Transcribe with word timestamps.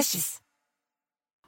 podcasts. 0.00 0.40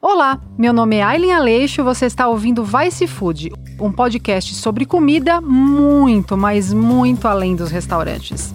Olá, 0.00 0.40
meu 0.58 0.72
nome 0.72 0.96
é 0.96 1.02
Aileen 1.02 1.32
Aleixo 1.32 1.82
você 1.82 2.06
está 2.06 2.26
ouvindo 2.28 2.64
Vice 2.64 3.06
Food, 3.06 3.50
um 3.80 3.90
podcast 3.90 4.54
sobre 4.54 4.84
comida 4.84 5.40
muito, 5.40 6.36
mas 6.36 6.72
muito 6.72 7.26
além 7.26 7.56
dos 7.56 7.70
restaurantes. 7.70 8.52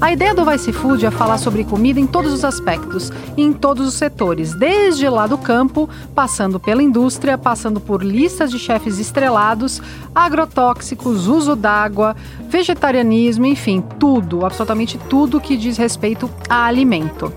A 0.00 0.12
ideia 0.12 0.32
do 0.32 0.44
Vice 0.44 0.72
Food 0.72 1.04
é 1.04 1.10
falar 1.10 1.38
sobre 1.38 1.64
comida 1.64 1.98
em 1.98 2.06
todos 2.06 2.32
os 2.32 2.44
aspectos 2.44 3.10
e 3.36 3.42
em 3.42 3.52
todos 3.52 3.84
os 3.84 3.94
setores, 3.94 4.54
desde 4.54 5.08
lá 5.08 5.26
do 5.26 5.36
campo, 5.36 5.90
passando 6.14 6.60
pela 6.60 6.80
indústria, 6.80 7.36
passando 7.36 7.80
por 7.80 8.04
listas 8.04 8.52
de 8.52 8.60
chefes 8.60 9.00
estrelados, 9.00 9.82
agrotóxicos, 10.14 11.26
uso 11.26 11.56
d'água, 11.56 12.14
vegetarianismo, 12.48 13.44
enfim, 13.44 13.82
tudo, 13.98 14.46
absolutamente 14.46 14.96
tudo 15.10 15.40
que 15.40 15.56
diz 15.56 15.76
respeito 15.76 16.30
a 16.48 16.64
alimento 16.64 17.32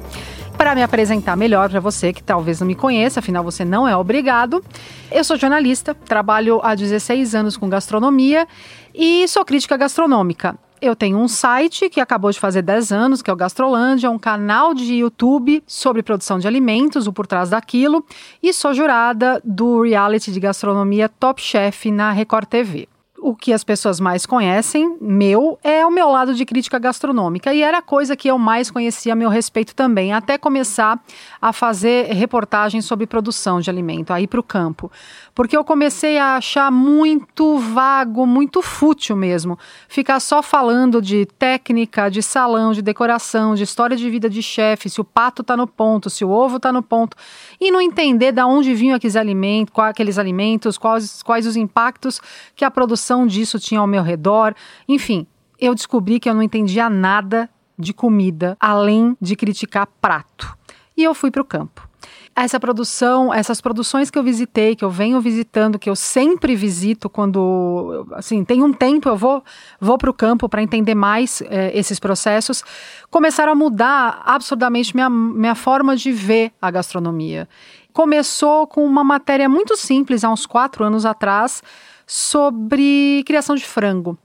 para 0.55 0.75
me 0.75 0.83
apresentar 0.83 1.35
melhor 1.35 1.71
para 1.71 1.79
você 1.79 2.13
que 2.13 2.21
talvez 2.21 2.59
não 2.59 2.67
me 2.67 2.75
conheça, 2.75 3.19
afinal 3.19 3.43
você 3.43 3.65
não 3.65 3.87
é 3.87 3.97
obrigado. 3.97 4.63
Eu 5.11 5.23
sou 5.23 5.35
jornalista, 5.35 5.95
trabalho 5.95 6.59
há 6.61 6.75
16 6.75 7.33
anos 7.33 7.57
com 7.57 7.67
gastronomia 7.67 8.47
e 8.93 9.27
sou 9.27 9.43
crítica 9.43 9.75
gastronômica. 9.75 10.55
Eu 10.81 10.95
tenho 10.95 11.19
um 11.19 11.27
site 11.27 11.89
que 11.89 12.01
acabou 12.01 12.31
de 12.31 12.39
fazer 12.39 12.63
10 12.63 12.91
anos, 12.91 13.21
que 13.21 13.29
é 13.29 13.33
o 13.33 13.35
Gastrolândia, 13.35 14.09
um 14.09 14.17
canal 14.17 14.73
de 14.73 14.95
YouTube 14.95 15.63
sobre 15.67 16.01
produção 16.01 16.39
de 16.39 16.47
alimentos, 16.47 17.05
o 17.05 17.13
Por 17.13 17.27
Trás 17.27 17.51
daquilo, 17.51 18.03
e 18.41 18.51
sou 18.51 18.73
jurada 18.73 19.39
do 19.45 19.83
reality 19.83 20.31
de 20.31 20.39
gastronomia 20.39 21.07
Top 21.07 21.39
Chef 21.39 21.91
na 21.91 22.11
Record 22.11 22.47
TV 22.47 22.90
o 23.21 23.35
que 23.35 23.53
as 23.53 23.63
pessoas 23.63 23.99
mais 23.99 24.25
conhecem, 24.25 24.97
meu, 24.99 25.59
é 25.63 25.85
o 25.85 25.91
meu 25.91 26.09
lado 26.09 26.33
de 26.33 26.43
crítica 26.43 26.79
gastronômica. 26.79 27.53
E 27.53 27.61
era 27.61 27.77
a 27.77 27.81
coisa 27.81 28.15
que 28.15 28.27
eu 28.27 28.37
mais 28.37 28.71
conhecia 28.71 29.13
a 29.13 29.15
meu 29.15 29.29
respeito 29.29 29.75
também, 29.75 30.11
até 30.11 30.37
começar 30.37 30.99
a 31.39 31.53
fazer 31.53 32.07
reportagens 32.07 32.85
sobre 32.85 33.05
produção 33.05 33.59
de 33.59 33.69
alimento, 33.69 34.11
aí 34.11 34.25
para 34.25 34.39
o 34.39 34.43
campo. 34.43 34.91
Porque 35.35 35.55
eu 35.55 35.63
comecei 35.63 36.17
a 36.17 36.37
achar 36.37 36.71
muito 36.71 37.59
vago, 37.59 38.25
muito 38.25 38.61
fútil 38.61 39.15
mesmo. 39.15 39.57
Ficar 39.87 40.19
só 40.19 40.41
falando 40.41 40.99
de 41.01 41.27
técnica, 41.37 42.09
de 42.09 42.23
salão, 42.23 42.73
de 42.73 42.81
decoração, 42.81 43.53
de 43.53 43.63
história 43.63 43.95
de 43.95 44.09
vida 44.09 44.29
de 44.29 44.41
chefe, 44.41 44.89
se 44.89 44.99
o 44.99 45.03
pato 45.03 45.43
está 45.43 45.55
no 45.55 45.67
ponto, 45.67 46.09
se 46.09 46.25
o 46.25 46.29
ovo 46.29 46.57
está 46.57 46.73
no 46.73 46.81
ponto. 46.81 47.15
E 47.59 47.69
não 47.69 47.79
entender 47.79 48.31
de 48.31 48.41
onde 48.41 48.73
vinham 48.73 48.95
aqueles 48.95 49.15
alimentos, 49.15 49.71
quais 49.71 49.91
aqueles 49.91 50.17
alimentos, 50.17 50.77
quais, 50.77 51.21
quais 51.21 51.45
os 51.45 51.55
impactos 51.55 52.19
que 52.55 52.65
a 52.65 52.71
produção 52.71 53.10
noção 53.11 53.27
disso 53.27 53.59
tinha 53.59 53.79
ao 53.79 53.87
meu 53.87 54.01
redor. 54.01 54.55
Enfim, 54.87 55.27
eu 55.59 55.75
descobri 55.75 56.19
que 56.19 56.29
eu 56.29 56.33
não 56.33 56.41
entendia 56.41 56.89
nada 56.89 57.49
de 57.77 57.93
comida 57.93 58.55
além 58.59 59.17
de 59.19 59.35
criticar 59.35 59.87
prato. 59.99 60.57
E 60.95 61.03
eu 61.03 61.13
fui 61.13 61.29
para 61.29 61.41
o 61.41 61.45
campo. 61.45 61.89
Essa 62.33 62.59
produção, 62.59 63.33
essas 63.33 63.59
produções 63.59 64.09
que 64.09 64.17
eu 64.17 64.23
visitei, 64.23 64.75
que 64.75 64.85
eu 64.85 64.89
venho 64.89 65.19
visitando, 65.19 65.77
que 65.77 65.89
eu 65.89 65.95
sempre 65.95 66.55
visito 66.55 67.09
quando, 67.09 68.07
assim, 68.13 68.45
tem 68.45 68.63
um 68.63 68.71
tempo 68.71 69.09
eu 69.09 69.17
vou 69.17 69.43
vou 69.79 69.97
para 69.97 70.09
o 70.09 70.13
campo 70.13 70.47
para 70.47 70.63
entender 70.63 70.95
mais 70.95 71.41
é, 71.41 71.77
esses 71.77 71.99
processos, 71.99 72.63
começaram 73.09 73.51
a 73.51 73.55
mudar 73.55 74.21
absurdamente 74.25 74.95
minha, 74.95 75.09
minha 75.09 75.55
forma 75.55 75.95
de 75.95 76.11
ver 76.11 76.53
a 76.61 76.71
gastronomia. 76.71 77.49
Começou 77.93 78.67
com 78.67 78.85
uma 78.85 79.03
matéria 79.03 79.49
muito 79.49 79.75
simples 79.75 80.23
há 80.23 80.29
uns 80.29 80.45
quatro 80.45 80.83
anos 80.83 81.05
atrás, 81.05 81.61
sobre 82.05 83.23
criação 83.25 83.55
de 83.55 83.65
frango. 83.65 84.17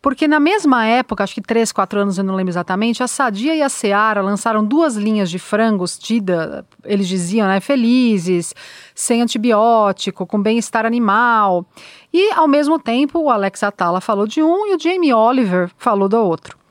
Porque 0.00 0.28
na 0.28 0.38
mesma 0.38 0.84
época, 0.86 1.24
acho 1.24 1.34
que 1.34 1.40
três, 1.40 1.72
quatro 1.72 1.98
anos, 1.98 2.18
eu 2.18 2.24
não 2.24 2.34
lembro 2.34 2.50
exatamente, 2.50 3.02
a 3.02 3.06
Sadia 3.06 3.54
e 3.54 3.62
a 3.62 3.70
Seara 3.70 4.20
lançaram 4.20 4.62
duas 4.62 4.96
linhas 4.96 5.30
de 5.30 5.38
frangos, 5.38 5.98
tida, 5.98 6.66
eles 6.84 7.08
diziam, 7.08 7.48
né, 7.48 7.58
felizes, 7.60 8.54
sem 8.94 9.22
antibiótico, 9.22 10.26
com 10.26 10.42
bem-estar 10.42 10.84
animal. 10.84 11.66
E, 12.12 12.32
ao 12.32 12.46
mesmo 12.46 12.78
tempo, 12.78 13.18
o 13.18 13.30
Alex 13.30 13.62
Atala 13.62 14.00
falou 14.00 14.26
de 14.26 14.42
um 14.42 14.66
e 14.66 14.74
o 14.74 14.78
Jamie 14.78 15.14
Oliver 15.14 15.70
falou 15.78 16.06
do 16.06 16.18
outro. 16.18 16.63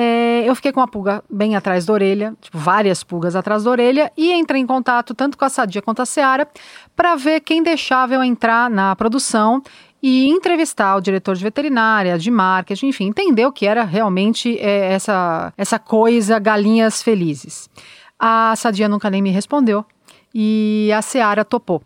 É, 0.00 0.44
eu 0.48 0.54
fiquei 0.54 0.70
com 0.70 0.78
uma 0.78 0.86
pulga 0.86 1.24
bem 1.28 1.56
atrás 1.56 1.84
da 1.84 1.92
orelha, 1.92 2.32
tipo, 2.40 2.56
várias 2.56 3.02
pulgas 3.02 3.34
atrás 3.34 3.64
da 3.64 3.70
orelha, 3.72 4.12
e 4.16 4.32
entrei 4.32 4.62
em 4.62 4.66
contato 4.66 5.12
tanto 5.12 5.36
com 5.36 5.44
a 5.44 5.48
Sadia 5.48 5.82
quanto 5.82 6.00
a 6.00 6.06
Seara 6.06 6.46
para 6.94 7.16
ver 7.16 7.40
quem 7.40 7.64
deixava 7.64 8.14
eu 8.14 8.22
entrar 8.22 8.70
na 8.70 8.94
produção 8.94 9.60
e 10.00 10.28
entrevistar 10.28 10.94
o 10.94 11.00
diretor 11.00 11.34
de 11.34 11.42
veterinária, 11.42 12.16
de 12.16 12.30
marketing, 12.30 12.86
enfim, 12.86 13.08
entender 13.08 13.44
o 13.44 13.50
que 13.50 13.66
era 13.66 13.82
realmente 13.82 14.56
é, 14.60 14.92
essa, 14.92 15.52
essa 15.58 15.80
coisa 15.80 16.38
galinhas 16.38 17.02
felizes. 17.02 17.68
A 18.16 18.54
Sadia 18.54 18.88
nunca 18.88 19.10
nem 19.10 19.20
me 19.20 19.30
respondeu 19.30 19.84
e 20.32 20.92
a 20.96 21.02
Seara 21.02 21.44
topou. 21.44 21.82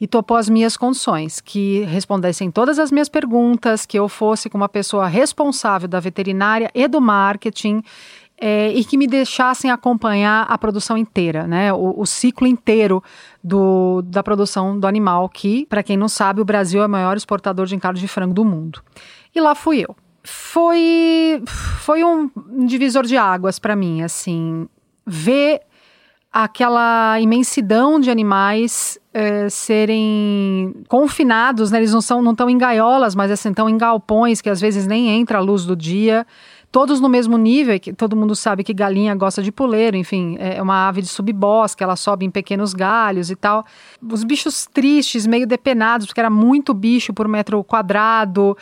E 0.00 0.06
topou 0.06 0.36
as 0.36 0.48
minhas 0.48 0.76
condições, 0.76 1.40
que 1.40 1.82
respondessem 1.82 2.50
todas 2.50 2.78
as 2.78 2.90
minhas 2.90 3.08
perguntas, 3.08 3.84
que 3.84 3.98
eu 3.98 4.08
fosse 4.08 4.48
com 4.48 4.56
uma 4.56 4.68
pessoa 4.68 5.06
responsável 5.06 5.86
da 5.86 6.00
veterinária 6.00 6.70
e 6.74 6.88
do 6.88 7.00
marketing, 7.00 7.82
é, 8.40 8.72
e 8.72 8.82
que 8.82 8.96
me 8.96 9.06
deixassem 9.06 9.70
acompanhar 9.70 10.46
a 10.48 10.56
produção 10.56 10.96
inteira, 10.96 11.46
né? 11.46 11.70
O, 11.74 12.00
o 12.00 12.06
ciclo 12.06 12.46
inteiro 12.46 13.04
do, 13.44 14.00
da 14.02 14.22
produção 14.22 14.80
do 14.80 14.86
animal, 14.86 15.28
que, 15.28 15.66
para 15.66 15.82
quem 15.82 15.96
não 15.96 16.08
sabe, 16.08 16.40
o 16.40 16.44
Brasil 16.44 16.82
é 16.82 16.86
o 16.86 16.88
maior 16.88 17.18
exportador 17.18 17.66
de 17.66 17.76
encargo 17.76 17.98
de 17.98 18.08
frango 18.08 18.32
do 18.32 18.44
mundo. 18.44 18.82
E 19.34 19.40
lá 19.40 19.54
fui 19.54 19.80
eu. 19.80 19.94
Foi, 20.24 21.42
foi 21.78 22.02
um 22.02 22.30
divisor 22.66 23.04
de 23.04 23.16
águas 23.16 23.58
para 23.58 23.76
mim, 23.76 24.02
assim, 24.02 24.66
ver 25.06 25.60
aquela 26.32 27.18
imensidão 27.20 27.98
de 27.98 28.10
animais 28.10 28.98
é, 29.12 29.48
serem 29.48 30.74
confinados, 30.88 31.70
né? 31.70 31.78
Eles 31.78 31.92
não 31.92 32.00
são, 32.00 32.22
não 32.22 32.32
estão 32.32 32.48
em 32.48 32.56
gaiolas, 32.56 33.14
mas 33.14 33.30
assim, 33.30 33.50
estão 33.50 33.68
em 33.68 33.76
galpões 33.76 34.40
que 34.40 34.48
às 34.48 34.60
vezes 34.60 34.86
nem 34.86 35.08
entra 35.08 35.38
a 35.38 35.40
luz 35.40 35.64
do 35.64 35.74
dia 35.74 36.26
todos 36.70 37.00
no 37.00 37.08
mesmo 37.08 37.36
nível, 37.36 37.78
que 37.80 37.92
todo 37.92 38.16
mundo 38.16 38.36
sabe 38.36 38.62
que 38.62 38.72
galinha 38.72 39.14
gosta 39.14 39.42
de 39.42 39.50
puleiro, 39.50 39.96
enfim, 39.96 40.36
é 40.38 40.62
uma 40.62 40.88
ave 40.88 41.02
de 41.02 41.08
subbosque, 41.08 41.82
ela 41.82 41.96
sobe 41.96 42.24
em 42.24 42.30
pequenos 42.30 42.72
galhos 42.72 43.30
e 43.30 43.36
tal. 43.36 43.64
Os 44.00 44.22
bichos 44.22 44.66
tristes, 44.72 45.26
meio 45.26 45.46
depenados, 45.46 46.06
porque 46.06 46.20
era 46.20 46.30
muito 46.30 46.72
bicho 46.72 47.12
por 47.12 47.26
metro 47.26 47.62
quadrado. 47.64 48.56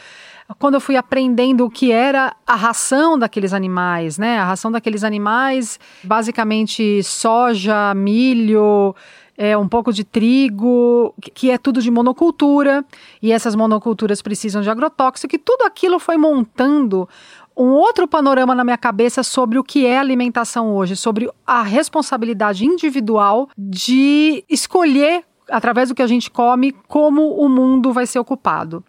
Quando 0.58 0.74
eu 0.74 0.80
fui 0.80 0.96
aprendendo 0.96 1.64
o 1.66 1.70
que 1.70 1.92
era 1.92 2.34
a 2.46 2.54
ração 2.54 3.18
daqueles 3.18 3.52
animais, 3.52 4.16
né? 4.16 4.38
A 4.38 4.44
ração 4.44 4.72
daqueles 4.72 5.04
animais, 5.04 5.78
basicamente 6.02 7.02
soja, 7.02 7.92
milho, 7.94 8.94
é, 9.36 9.56
um 9.56 9.68
pouco 9.68 9.92
de 9.92 10.04
trigo, 10.04 11.14
que 11.34 11.50
é 11.50 11.58
tudo 11.58 11.82
de 11.82 11.90
monocultura, 11.90 12.84
e 13.22 13.30
essas 13.30 13.54
monoculturas 13.54 14.22
precisam 14.22 14.62
de 14.62 14.70
agrotóxico, 14.70 15.34
e 15.34 15.38
tudo 15.38 15.62
aquilo 15.62 15.98
foi 15.98 16.16
montando 16.16 17.08
um 17.56 17.70
outro 17.70 18.08
panorama 18.08 18.54
na 18.54 18.64
minha 18.64 18.78
cabeça 18.78 19.22
sobre 19.22 19.58
o 19.58 19.64
que 19.64 19.84
é 19.84 19.98
alimentação 19.98 20.74
hoje, 20.74 20.96
sobre 20.96 21.30
a 21.46 21.62
responsabilidade 21.62 22.64
individual 22.64 23.48
de 23.56 24.44
escolher, 24.48 25.24
através 25.50 25.88
do 25.88 25.94
que 25.94 26.02
a 26.02 26.06
gente 26.06 26.30
come, 26.30 26.72
como 26.86 27.34
o 27.34 27.48
mundo 27.48 27.92
vai 27.92 28.06
ser 28.06 28.18
ocupado. 28.18 28.82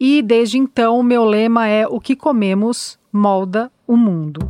E 0.00 0.22
desde 0.22 0.56
então, 0.56 0.98
o 0.98 1.02
meu 1.02 1.26
lema 1.26 1.68
é: 1.68 1.86
o 1.86 2.00
que 2.00 2.16
comemos 2.16 2.98
molda 3.12 3.70
o 3.86 3.98
mundo. 3.98 4.40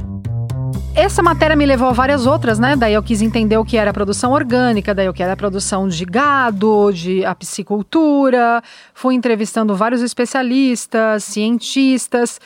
Essa 0.94 1.22
matéria 1.22 1.56
me 1.56 1.66
levou 1.66 1.88
a 1.88 1.93
várias 1.93 2.27
outras, 2.27 2.59
né? 2.59 2.77
Daí 2.77 2.94
eu 2.94 3.03
quis 3.03 3.21
entender 3.21 3.56
o 3.56 3.65
que 3.65 3.77
era 3.77 3.91
a 3.91 3.94
produção 3.94 4.33
orgânica, 4.33 4.94
daí 4.94 5.09
o 5.09 5.12
que 5.12 5.22
era 5.22 5.33
a 5.33 5.37
produção 5.37 5.88
de 5.88 6.05
gado, 6.05 6.93
de 6.93 7.25
a 7.25 7.34
piscicultura. 7.34 8.62
Fui 8.94 9.15
entrevistando 9.15 9.75
vários 9.75 10.03
especialistas, 10.03 11.25
cientistas. 11.25 12.41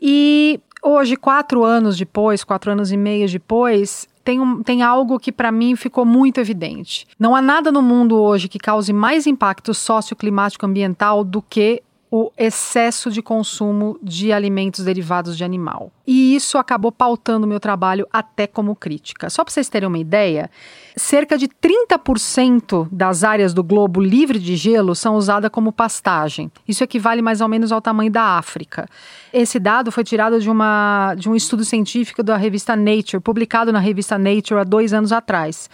E 0.00 0.60
hoje, 0.82 1.16
quatro 1.16 1.64
anos 1.64 1.96
depois, 1.96 2.44
quatro 2.44 2.72
anos 2.72 2.92
e 2.92 2.96
meio 2.96 3.30
depois, 3.30 4.08
tem, 4.24 4.40
um, 4.40 4.62
tem 4.62 4.82
algo 4.82 5.18
que 5.18 5.30
para 5.30 5.52
mim 5.52 5.76
ficou 5.76 6.04
muito 6.04 6.38
evidente. 6.40 7.06
Não 7.18 7.36
há 7.36 7.40
nada 7.40 7.70
no 7.70 7.80
mundo 7.80 8.20
hoje 8.20 8.48
que 8.48 8.58
cause 8.58 8.92
mais 8.92 9.26
impacto 9.26 9.72
socioclimático 9.72 10.66
ambiental 10.66 11.24
do 11.24 11.40
que 11.40 11.82
o 12.14 12.30
excesso 12.36 13.10
de 13.10 13.22
consumo 13.22 13.98
de 14.02 14.34
alimentos 14.34 14.84
derivados 14.84 15.34
de 15.34 15.44
animal. 15.44 15.90
E 16.06 16.36
isso 16.36 16.58
acabou 16.58 16.92
pautando 16.92 17.46
meu 17.46 17.58
trabalho 17.58 18.06
até 18.12 18.46
como 18.46 18.76
crítica. 18.76 19.30
Só 19.30 19.42
para 19.42 19.50
vocês 19.50 19.70
terem 19.70 19.88
uma 19.88 19.96
ideia, 19.96 20.50
cerca 20.94 21.38
de 21.38 21.48
30% 21.48 22.86
das 22.92 23.24
áreas 23.24 23.54
do 23.54 23.64
globo 23.64 23.98
livre 23.98 24.38
de 24.38 24.56
gelo 24.56 24.94
são 24.94 25.16
usadas 25.16 25.50
como 25.50 25.72
pastagem. 25.72 26.52
Isso 26.68 26.84
equivale 26.84 27.22
mais 27.22 27.40
ou 27.40 27.48
menos 27.48 27.72
ao 27.72 27.80
tamanho 27.80 28.12
da 28.12 28.36
África. 28.36 28.86
Esse 29.32 29.58
dado 29.58 29.90
foi 29.90 30.04
tirado 30.04 30.38
de, 30.38 30.50
uma, 30.50 31.14
de 31.14 31.30
um 31.30 31.34
estudo 31.34 31.64
científico 31.64 32.22
da 32.22 32.36
revista 32.36 32.76
Nature, 32.76 33.22
publicado 33.22 33.72
na 33.72 33.78
revista 33.78 34.18
Nature 34.18 34.60
há 34.60 34.64
dois 34.64 34.92
anos 34.92 35.12
atrás. 35.12 35.70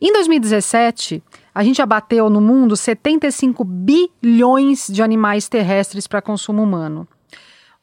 Em 0.00 0.12
2017, 0.12 1.20
a 1.54 1.62
gente 1.62 1.80
abateu 1.80 2.28
no 2.28 2.40
mundo 2.40 2.76
75 2.76 3.62
bilhões 3.64 4.88
de 4.88 5.02
animais 5.02 5.48
terrestres 5.48 6.06
para 6.06 6.20
consumo 6.20 6.62
humano. 6.62 7.06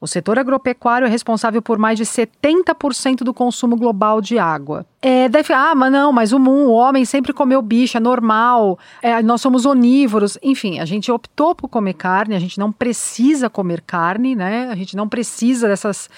O 0.02 0.08
setor 0.08 0.40
agropecuário 0.40 1.06
é 1.06 1.10
responsável 1.10 1.62
por 1.62 1.78
mais 1.78 1.96
de 1.96 2.04
70% 2.04 3.18
do 3.18 3.32
consumo 3.32 3.76
global 3.76 4.20
de 4.20 4.40
água. 4.40 4.84
É, 5.00 5.30
deve, 5.30 5.54
ah, 5.54 5.76
mas 5.76 5.92
não, 5.92 6.12
mas 6.12 6.34
o, 6.34 6.40
o 6.40 6.72
homem 6.72 7.06
sempre 7.06 7.32
comeu 7.32 7.62
bicho, 7.62 7.98
é 7.98 8.00
normal, 8.00 8.80
é, 9.00 9.22
nós 9.22 9.42
somos 9.42 9.64
onívoros. 9.64 10.40
Enfim, 10.42 10.80
a 10.80 10.86
gente 10.86 11.12
optou 11.12 11.54
por 11.54 11.68
comer 11.68 11.94
carne, 11.94 12.34
a 12.36 12.40
gente 12.40 12.58
não 12.58 12.72
precisa 12.72 13.48
comer 13.48 13.82
carne, 13.82 14.36
né? 14.36 14.70
A 14.72 14.76
gente 14.76 14.96
não 14.96 15.08
precisa 15.08 15.68
dessas 15.68 16.10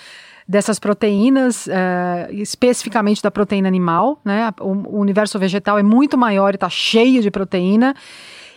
dessas 0.48 0.80
proteínas, 0.80 1.68
uh, 1.68 2.32
especificamente 2.32 3.22
da 3.22 3.32
proteína 3.32 3.68
animal, 3.68 4.20
né? 4.24 4.54
O, 4.60 4.98
o 4.98 5.00
universo 5.00 5.40
vegetal 5.40 5.80
é 5.80 5.84
muito 5.84 6.18
maior 6.18 6.54
e 6.54 6.56
está 6.56 6.70
cheio 6.70 7.22
de 7.22 7.32
proteína. 7.32 7.96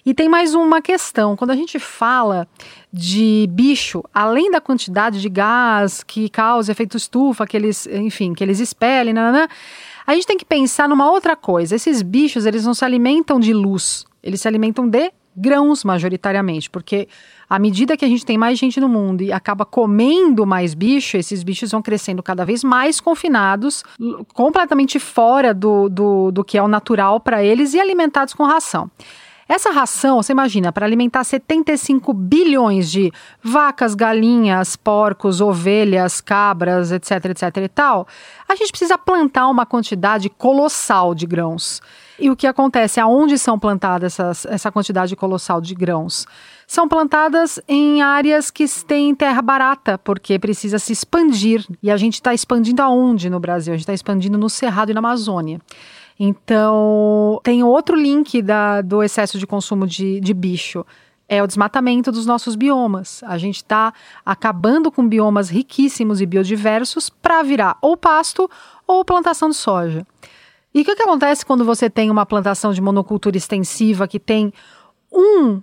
E 0.06 0.14
tem 0.14 0.28
mais 0.28 0.54
uma 0.54 0.80
questão: 0.80 1.34
quando 1.34 1.50
a 1.50 1.56
gente 1.56 1.80
fala 1.80 2.46
de 2.92 3.48
bicho, 3.50 4.04
além 4.14 4.52
da 4.52 4.60
quantidade 4.60 5.20
de 5.20 5.28
gás 5.28 6.04
que 6.04 6.28
causa 6.28 6.70
efeito 6.70 6.96
estufa, 6.96 7.44
que 7.44 7.56
eles, 7.56 7.88
enfim, 7.88 8.32
que 8.32 8.44
eles 8.44 8.60
expelem, 8.60 9.12
nanana, 9.12 9.48
a 10.06 10.14
gente 10.14 10.26
tem 10.26 10.38
que 10.38 10.44
pensar 10.44 10.88
numa 10.88 11.10
outra 11.10 11.34
coisa. 11.34 11.74
Esses 11.74 12.02
bichos, 12.02 12.46
eles 12.46 12.64
não 12.64 12.72
se 12.72 12.84
alimentam 12.84 13.40
de 13.40 13.52
luz, 13.52 14.04
eles 14.22 14.40
se 14.40 14.46
alimentam 14.46 14.88
de 14.88 15.12
grãos 15.36 15.84
majoritariamente, 15.84 16.70
porque 16.70 17.08
à 17.48 17.58
medida 17.58 17.96
que 17.96 18.04
a 18.04 18.08
gente 18.08 18.24
tem 18.24 18.38
mais 18.38 18.58
gente 18.58 18.80
no 18.80 18.88
mundo 18.88 19.22
e 19.22 19.32
acaba 19.32 19.64
comendo 19.64 20.46
mais 20.46 20.74
bicho, 20.74 21.16
esses 21.16 21.42
bichos 21.42 21.70
vão 21.70 21.82
crescendo 21.82 22.22
cada 22.22 22.44
vez 22.44 22.64
mais 22.64 23.00
confinados, 23.00 23.84
completamente 24.32 24.98
fora 24.98 25.52
do, 25.52 25.88
do, 25.88 26.30
do 26.32 26.44
que 26.44 26.58
é 26.58 26.62
o 26.62 26.68
natural 26.68 27.20
para 27.20 27.44
eles 27.44 27.74
e 27.74 27.80
alimentados 27.80 28.34
com 28.34 28.44
ração. 28.44 28.90
Essa 29.48 29.70
ração, 29.70 30.20
você 30.20 30.32
imagina, 30.32 30.72
para 30.72 30.84
alimentar 30.84 31.22
75 31.22 32.12
bilhões 32.12 32.90
de 32.90 33.12
vacas, 33.40 33.94
galinhas, 33.94 34.74
porcos, 34.74 35.40
ovelhas, 35.40 36.20
cabras, 36.20 36.90
etc, 36.90 37.26
etc 37.26 37.56
e 37.62 37.68
tal, 37.68 38.08
a 38.48 38.56
gente 38.56 38.70
precisa 38.70 38.98
plantar 38.98 39.46
uma 39.46 39.64
quantidade 39.64 40.28
colossal 40.28 41.14
de 41.14 41.26
grãos. 41.26 41.80
E 42.18 42.30
o 42.30 42.36
que 42.36 42.46
acontece? 42.46 42.98
Aonde 42.98 43.38
são 43.38 43.58
plantadas 43.58 44.14
essas, 44.14 44.46
essa 44.46 44.72
quantidade 44.72 45.14
colossal 45.14 45.60
de 45.60 45.74
grãos? 45.74 46.26
São 46.66 46.88
plantadas 46.88 47.60
em 47.68 48.02
áreas 48.02 48.50
que 48.50 48.66
têm 48.84 49.14
terra 49.14 49.42
barata, 49.42 49.98
porque 49.98 50.38
precisa 50.38 50.78
se 50.78 50.92
expandir. 50.92 51.66
E 51.82 51.90
a 51.90 51.96
gente 51.96 52.14
está 52.14 52.32
expandindo 52.32 52.82
aonde 52.82 53.28
no 53.28 53.38
Brasil? 53.38 53.74
A 53.74 53.76
gente 53.76 53.82
está 53.82 53.94
expandindo 53.94 54.38
no 54.38 54.48
Cerrado 54.48 54.90
e 54.90 54.94
na 54.94 55.00
Amazônia. 55.00 55.60
Então, 56.18 57.38
tem 57.42 57.62
outro 57.62 57.94
link 57.94 58.40
da, 58.40 58.80
do 58.80 59.02
excesso 59.02 59.38
de 59.38 59.46
consumo 59.46 59.86
de, 59.86 60.18
de 60.18 60.32
bicho. 60.32 60.84
É 61.28 61.42
o 61.42 61.46
desmatamento 61.46 62.10
dos 62.10 62.24
nossos 62.24 62.56
biomas. 62.56 63.22
A 63.24 63.36
gente 63.36 63.56
está 63.56 63.92
acabando 64.24 64.90
com 64.90 65.06
biomas 65.06 65.50
riquíssimos 65.50 66.20
e 66.20 66.26
biodiversos 66.26 67.10
para 67.10 67.42
virar 67.42 67.76
ou 67.82 67.96
pasto 67.96 68.48
ou 68.86 69.04
plantação 69.04 69.50
de 69.50 69.56
soja. 69.56 70.06
E 70.76 70.82
o 70.82 70.84
que, 70.84 70.94
que 70.94 71.02
acontece 71.04 71.46
quando 71.46 71.64
você 71.64 71.88
tem 71.88 72.10
uma 72.10 72.26
plantação 72.26 72.70
de 72.70 72.82
monocultura 72.82 73.34
extensiva 73.34 74.06
que 74.06 74.20
tem 74.20 74.52
um 75.10 75.62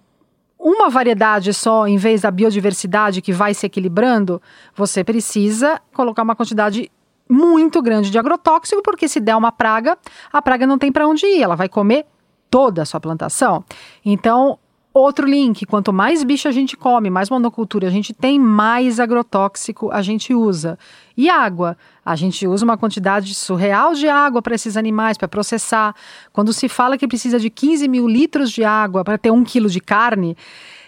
uma 0.57 0.89
variedade 0.89 1.53
só, 1.53 1.85
em 1.85 1.97
vez 1.97 2.21
da 2.21 2.31
biodiversidade 2.31 3.21
que 3.21 3.31
vai 3.31 3.53
se 3.53 3.63
equilibrando, 3.65 4.41
você 4.73 5.03
precisa 5.03 5.79
colocar 5.93 6.23
uma 6.23 6.35
quantidade 6.35 6.89
muito 7.29 7.79
grande 7.79 8.09
de 8.09 8.17
agrotóxico, 8.17 8.81
porque 8.81 9.07
se 9.07 9.19
der 9.19 9.35
uma 9.35 9.51
praga, 9.51 9.97
a 10.31 10.41
praga 10.41 10.65
não 10.65 10.79
tem 10.79 10.91
para 10.91 11.07
onde 11.07 11.27
ir, 11.27 11.43
ela 11.43 11.55
vai 11.55 11.69
comer 11.69 12.07
toda 12.49 12.81
a 12.81 12.85
sua 12.85 12.99
plantação. 12.99 13.63
Então, 14.03 14.57
outro 14.93 15.27
link: 15.27 15.65
quanto 15.65 15.91
mais 15.91 16.23
bicho 16.23 16.47
a 16.47 16.51
gente 16.51 16.77
come, 16.77 17.09
mais 17.09 17.29
monocultura 17.29 17.87
a 17.87 17.91
gente 17.91 18.13
tem, 18.13 18.39
mais 18.39 18.99
agrotóxico 18.99 19.91
a 19.91 20.01
gente 20.01 20.33
usa. 20.33 20.77
E 21.17 21.29
água? 21.29 21.77
A 22.05 22.15
gente 22.15 22.47
usa 22.47 22.63
uma 22.63 22.77
quantidade 22.77 23.33
surreal 23.33 23.93
de 23.93 24.07
água 24.07 24.41
para 24.41 24.55
esses 24.55 24.77
animais, 24.77 25.17
para 25.17 25.27
processar. 25.27 25.95
Quando 26.31 26.53
se 26.53 26.69
fala 26.69 26.97
que 26.97 27.07
precisa 27.07 27.39
de 27.39 27.49
15 27.49 27.87
mil 27.87 28.07
litros 28.07 28.51
de 28.51 28.63
água 28.63 29.03
para 29.03 29.17
ter 29.17 29.31
um 29.31 29.43
quilo 29.43 29.69
de 29.69 29.79
carne, 29.79 30.37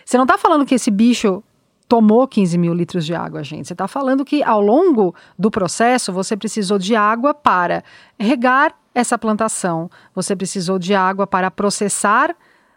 você 0.05 0.17
não 0.17 0.25
está 0.25 0.37
falando 0.37 0.65
que 0.65 0.75
esse 0.75 0.91
bicho 0.91 1.43
tomou 1.87 2.27
15 2.27 2.57
mil 2.57 2.73
litros 2.73 3.05
de 3.05 3.13
água, 3.13 3.43
gente. 3.43 3.67
Você 3.67 3.73
está 3.73 3.87
falando 3.87 4.25
que 4.25 4.43
ao 4.43 4.61
longo 4.61 5.13
do 5.37 5.51
processo 5.51 6.11
você 6.11 6.35
precisou 6.35 6.77
de 6.77 6.95
água 6.95 7.33
para 7.33 7.83
regar 8.19 8.73
essa 8.93 9.17
plantação, 9.17 9.89
você 10.13 10.35
precisou 10.35 10.79
de 10.79 10.95
água 10.95 11.27
para 11.27 11.51
processar 11.51 12.35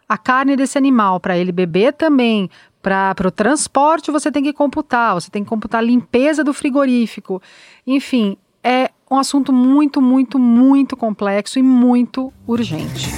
a 0.08 0.16
carne 0.16 0.56
desse 0.56 0.78
animal, 0.78 1.20
para 1.20 1.36
ele 1.36 1.52
beber 1.52 1.92
também. 1.92 2.48
Para 2.80 3.26
o 3.26 3.30
transporte 3.30 4.10
você 4.10 4.30
tem 4.30 4.42
que 4.42 4.52
computar, 4.52 5.14
você 5.14 5.30
tem 5.30 5.42
que 5.42 5.48
computar 5.48 5.80
a 5.80 5.84
limpeza 5.84 6.42
do 6.42 6.54
frigorífico. 6.54 7.42
Enfim, 7.86 8.36
é 8.62 8.90
um 9.10 9.18
assunto 9.18 9.52
muito, 9.52 10.00
muito, 10.00 10.38
muito 10.38 10.96
complexo 10.96 11.58
e 11.58 11.62
muito 11.62 12.32
urgente. 12.46 13.10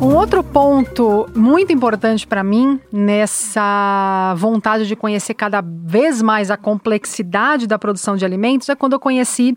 Um 0.00 0.16
outro 0.16 0.44
ponto 0.44 1.26
muito 1.34 1.72
importante 1.72 2.26
para 2.26 2.44
mim 2.44 2.78
nessa 2.92 4.34
vontade 4.36 4.86
de 4.86 4.94
conhecer 4.94 5.32
cada 5.32 5.62
vez 5.62 6.20
mais 6.20 6.50
a 6.50 6.56
complexidade 6.56 7.66
da 7.66 7.78
produção 7.78 8.14
de 8.14 8.24
alimentos 8.24 8.68
é 8.68 8.74
quando 8.74 8.92
eu 8.94 9.00
conheci 9.00 9.56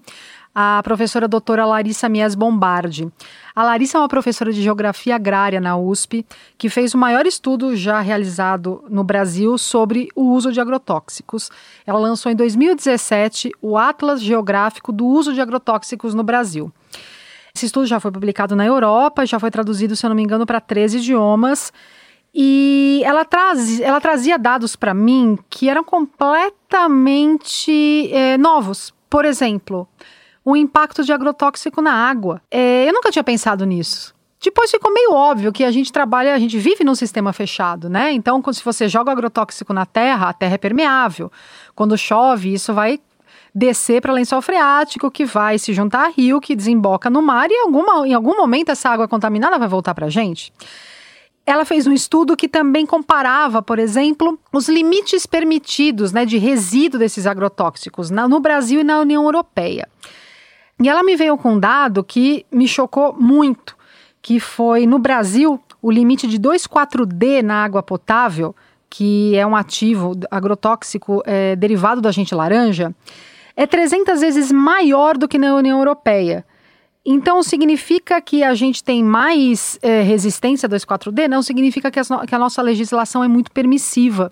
a 0.59 0.81
professora 0.81 1.27
doutora 1.27 1.67
Larissa 1.67 2.09
Mies 2.09 2.33
Bombardi. 2.33 3.07
A 3.55 3.63
Larissa 3.63 3.99
é 3.99 4.01
uma 4.01 4.07
professora 4.07 4.51
de 4.51 4.59
geografia 4.59 5.13
agrária 5.13 5.61
na 5.61 5.77
USP, 5.77 6.25
que 6.57 6.67
fez 6.67 6.95
o 6.95 6.97
maior 6.97 7.27
estudo 7.27 7.75
já 7.75 8.01
realizado 8.01 8.83
no 8.89 9.03
Brasil 9.03 9.55
sobre 9.59 10.09
o 10.15 10.31
uso 10.31 10.51
de 10.51 10.59
agrotóxicos. 10.59 11.51
Ela 11.85 11.99
lançou 11.99 12.31
em 12.31 12.35
2017 12.35 13.51
o 13.61 13.77
Atlas 13.77 14.19
Geográfico 14.19 14.91
do 14.91 15.05
Uso 15.05 15.31
de 15.31 15.39
Agrotóxicos 15.39 16.15
no 16.15 16.23
Brasil. 16.23 16.73
Esse 17.55 17.67
estudo 17.67 17.85
já 17.85 17.99
foi 17.99 18.11
publicado 18.11 18.55
na 18.55 18.65
Europa, 18.65 19.27
já 19.27 19.39
foi 19.39 19.51
traduzido, 19.51 19.95
se 19.95 20.07
eu 20.07 20.09
não 20.09 20.15
me 20.15 20.23
engano, 20.23 20.47
para 20.47 20.59
13 20.59 20.97
idiomas. 20.97 21.71
E 22.33 23.03
ela, 23.05 23.23
traz, 23.23 23.79
ela 23.79 24.01
trazia 24.01 24.39
dados 24.39 24.75
para 24.75 24.95
mim 24.95 25.37
que 25.51 25.69
eram 25.69 25.83
completamente 25.83 28.11
é, 28.11 28.39
novos. 28.39 28.91
Por 29.07 29.23
exemplo, 29.23 29.87
o 30.49 30.55
impacto 30.55 31.03
de 31.03 31.11
agrotóxico 31.11 31.81
na 31.81 31.91
água. 31.91 32.41
É, 32.49 32.87
eu 32.87 32.93
nunca 32.93 33.11
tinha 33.11 33.21
pensado 33.21 33.65
nisso. 33.65 34.15
Depois 34.41 34.71
ficou 34.71 34.93
meio 34.93 35.11
óbvio 35.11 35.51
que 35.51 35.61
a 35.65 35.71
gente 35.71 35.91
trabalha, 35.91 36.33
a 36.33 36.39
gente 36.39 36.57
vive 36.57 36.85
num 36.85 36.95
sistema 36.95 37.33
fechado, 37.33 37.89
né? 37.89 38.13
Então, 38.13 38.41
se 38.53 38.63
você 38.63 38.87
joga 38.87 39.11
agrotóxico 39.11 39.73
na 39.73 39.85
terra, 39.85 40.29
a 40.29 40.33
terra 40.33 40.55
é 40.55 40.57
permeável. 40.57 41.29
Quando 41.75 41.97
chove, 41.97 42.53
isso 42.53 42.73
vai 42.73 42.97
descer 43.53 44.01
para 44.01 44.13
lençol 44.13 44.41
freático, 44.41 45.11
que 45.11 45.25
vai 45.25 45.59
se 45.59 45.73
juntar 45.73 46.05
a 46.05 46.07
rio, 46.07 46.39
que 46.39 46.55
desemboca 46.55 47.09
no 47.09 47.21
mar, 47.21 47.51
e 47.51 47.53
em, 47.53 47.63
alguma, 47.63 48.07
em 48.07 48.13
algum 48.13 48.37
momento 48.37 48.69
essa 48.69 48.89
água 48.89 49.05
contaminada 49.05 49.59
vai 49.59 49.67
voltar 49.67 49.93
para 49.93 50.05
a 50.05 50.09
gente. 50.09 50.53
Ela 51.45 51.65
fez 51.65 51.85
um 51.87 51.91
estudo 51.91 52.37
que 52.37 52.47
também 52.47 52.85
comparava, 52.85 53.61
por 53.61 53.79
exemplo, 53.79 54.39
os 54.53 54.69
limites 54.69 55.25
permitidos 55.25 56.13
né, 56.13 56.25
de 56.25 56.37
resíduo 56.37 56.97
desses 56.97 57.27
agrotóxicos 57.27 58.09
na, 58.09 58.29
no 58.29 58.39
Brasil 58.39 58.79
e 58.79 58.83
na 58.85 59.01
União 59.01 59.25
Europeia. 59.25 59.89
E 60.81 60.87
ela 60.87 61.03
me 61.03 61.15
veio 61.15 61.37
com 61.37 61.53
um 61.53 61.59
dado 61.59 62.03
que 62.03 62.45
me 62.51 62.67
chocou 62.67 63.13
muito, 63.13 63.75
que 64.21 64.39
foi 64.39 64.85
no 64.85 64.99
Brasil 64.99 65.59
o 65.81 65.91
limite 65.91 66.27
de 66.27 66.39
2,4-D 66.39 67.41
na 67.41 67.63
água 67.63 67.81
potável, 67.81 68.55
que 68.89 69.35
é 69.35 69.45
um 69.45 69.55
ativo 69.55 70.13
agrotóxico 70.29 71.21
é, 71.25 71.55
derivado 71.55 72.01
do 72.01 72.07
agente 72.07 72.33
laranja, 72.33 72.93
é 73.55 73.65
300 73.65 74.21
vezes 74.21 74.51
maior 74.51 75.17
do 75.17 75.27
que 75.27 75.37
na 75.37 75.55
União 75.55 75.79
Europeia. 75.79 76.45
Então, 77.09 77.41
significa 77.41 78.19
que 78.21 78.43
a 78.43 78.53
gente 78.53 78.83
tem 78.83 79.01
mais 79.01 79.79
é, 79.81 80.01
resistência 80.01 80.67
2,4-D? 80.67 81.27
Não 81.27 81.41
significa 81.41 81.89
que, 81.89 81.99
que, 82.01 82.35
a 82.35 82.39
nossa 82.39 82.61
legislação 82.61 83.23
é 83.23 83.27
muito 83.27 83.49
permissiva. 83.49 84.31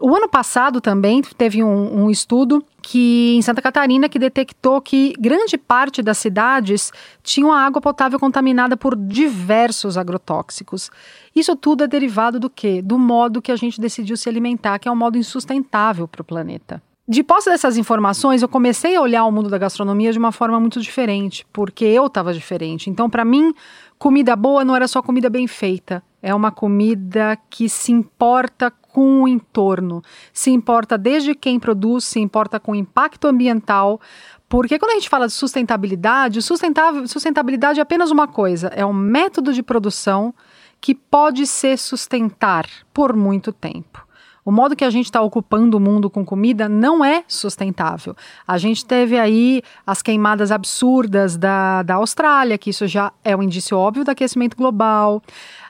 O 0.00 0.14
ano 0.14 0.28
passado 0.28 0.80
também 0.80 1.20
teve 1.22 1.60
um, 1.60 2.04
um, 2.04 2.10
estudo 2.10 2.64
que 2.80 3.34
em 3.34 3.42
Santa 3.42 3.60
Catarina 3.60 4.08
que 4.08 4.16
detectou 4.16 4.80
que 4.80 5.12
grande 5.18 5.58
parte 5.58 6.00
das 6.02 6.18
cidades 6.18 6.92
tinham 7.20 7.52
a 7.52 7.62
água 7.62 7.80
potável 7.80 8.16
contaminada 8.16 8.76
por 8.76 8.94
diversos 8.94 9.98
agrotóxicos. 9.98 10.88
Isso 11.34 11.56
tudo 11.56 11.82
é 11.82 11.88
derivado 11.88 12.38
do 12.38 12.48
quê? 12.48 12.80
Do 12.80 12.96
modo 12.96 13.42
que 13.42 13.50
a 13.50 13.56
gente 13.56 13.80
decidiu 13.80 14.16
se 14.16 14.28
alimentar, 14.28 14.78
que 14.78 14.88
é 14.88 14.92
um 14.92 14.96
modo 14.96 15.18
insustentável 15.18 16.06
para 16.06 16.22
o 16.22 16.24
planeta. 16.24 16.80
De 17.08 17.24
posse 17.24 17.50
dessas 17.50 17.76
informações, 17.76 18.40
eu 18.40 18.48
comecei 18.48 18.94
a 18.94 19.00
olhar 19.00 19.24
o 19.24 19.32
mundo 19.32 19.48
da 19.48 19.58
gastronomia 19.58 20.12
de 20.12 20.18
uma 20.18 20.30
forma 20.30 20.60
muito 20.60 20.80
diferente, 20.80 21.44
porque 21.52 21.84
eu 21.84 22.06
estava 22.06 22.32
diferente. 22.32 22.88
Então, 22.88 23.10
para 23.10 23.24
mim, 23.24 23.52
comida 23.98 24.36
boa 24.36 24.64
não 24.64 24.76
era 24.76 24.86
só 24.86 25.02
comida 25.02 25.28
bem 25.28 25.48
feita, 25.48 26.02
é 26.22 26.34
uma 26.34 26.52
comida 26.52 27.38
que 27.48 27.68
se 27.68 27.92
importa 27.92 28.70
com 28.98 29.22
o 29.22 29.28
entorno, 29.28 30.02
se 30.32 30.50
importa 30.50 30.98
desde 30.98 31.32
quem 31.32 31.60
produz, 31.60 32.02
se 32.02 32.18
importa 32.18 32.58
com 32.58 32.72
o 32.72 32.74
impacto 32.74 33.28
ambiental. 33.28 34.00
Porque 34.48 34.76
quando 34.76 34.90
a 34.90 34.94
gente 34.94 35.08
fala 35.08 35.28
de 35.28 35.34
sustentabilidade, 35.34 36.42
sustentabilidade 36.42 37.78
é 37.78 37.82
apenas 37.84 38.10
uma 38.10 38.26
coisa, 38.26 38.66
é 38.74 38.84
um 38.84 38.92
método 38.92 39.52
de 39.52 39.62
produção 39.62 40.34
que 40.80 40.96
pode 40.96 41.46
se 41.46 41.76
sustentar 41.76 42.66
por 42.92 43.14
muito 43.14 43.52
tempo. 43.52 44.04
O 44.48 44.50
modo 44.50 44.74
que 44.74 44.84
a 44.84 44.88
gente 44.88 45.04
está 45.04 45.20
ocupando 45.20 45.76
o 45.76 45.80
mundo 45.80 46.08
com 46.08 46.24
comida 46.24 46.68
não 46.68 47.04
é 47.04 47.22
sustentável. 47.28 48.16
A 48.46 48.56
gente 48.56 48.82
teve 48.82 49.18
aí 49.18 49.62
as 49.86 50.00
queimadas 50.00 50.50
absurdas 50.50 51.36
da, 51.36 51.82
da 51.82 51.96
Austrália, 51.96 52.56
que 52.56 52.70
isso 52.70 52.86
já 52.86 53.12
é 53.22 53.36
um 53.36 53.42
indício 53.42 53.76
óbvio 53.76 54.04
do 54.04 54.10
aquecimento 54.10 54.56
global. 54.56 55.22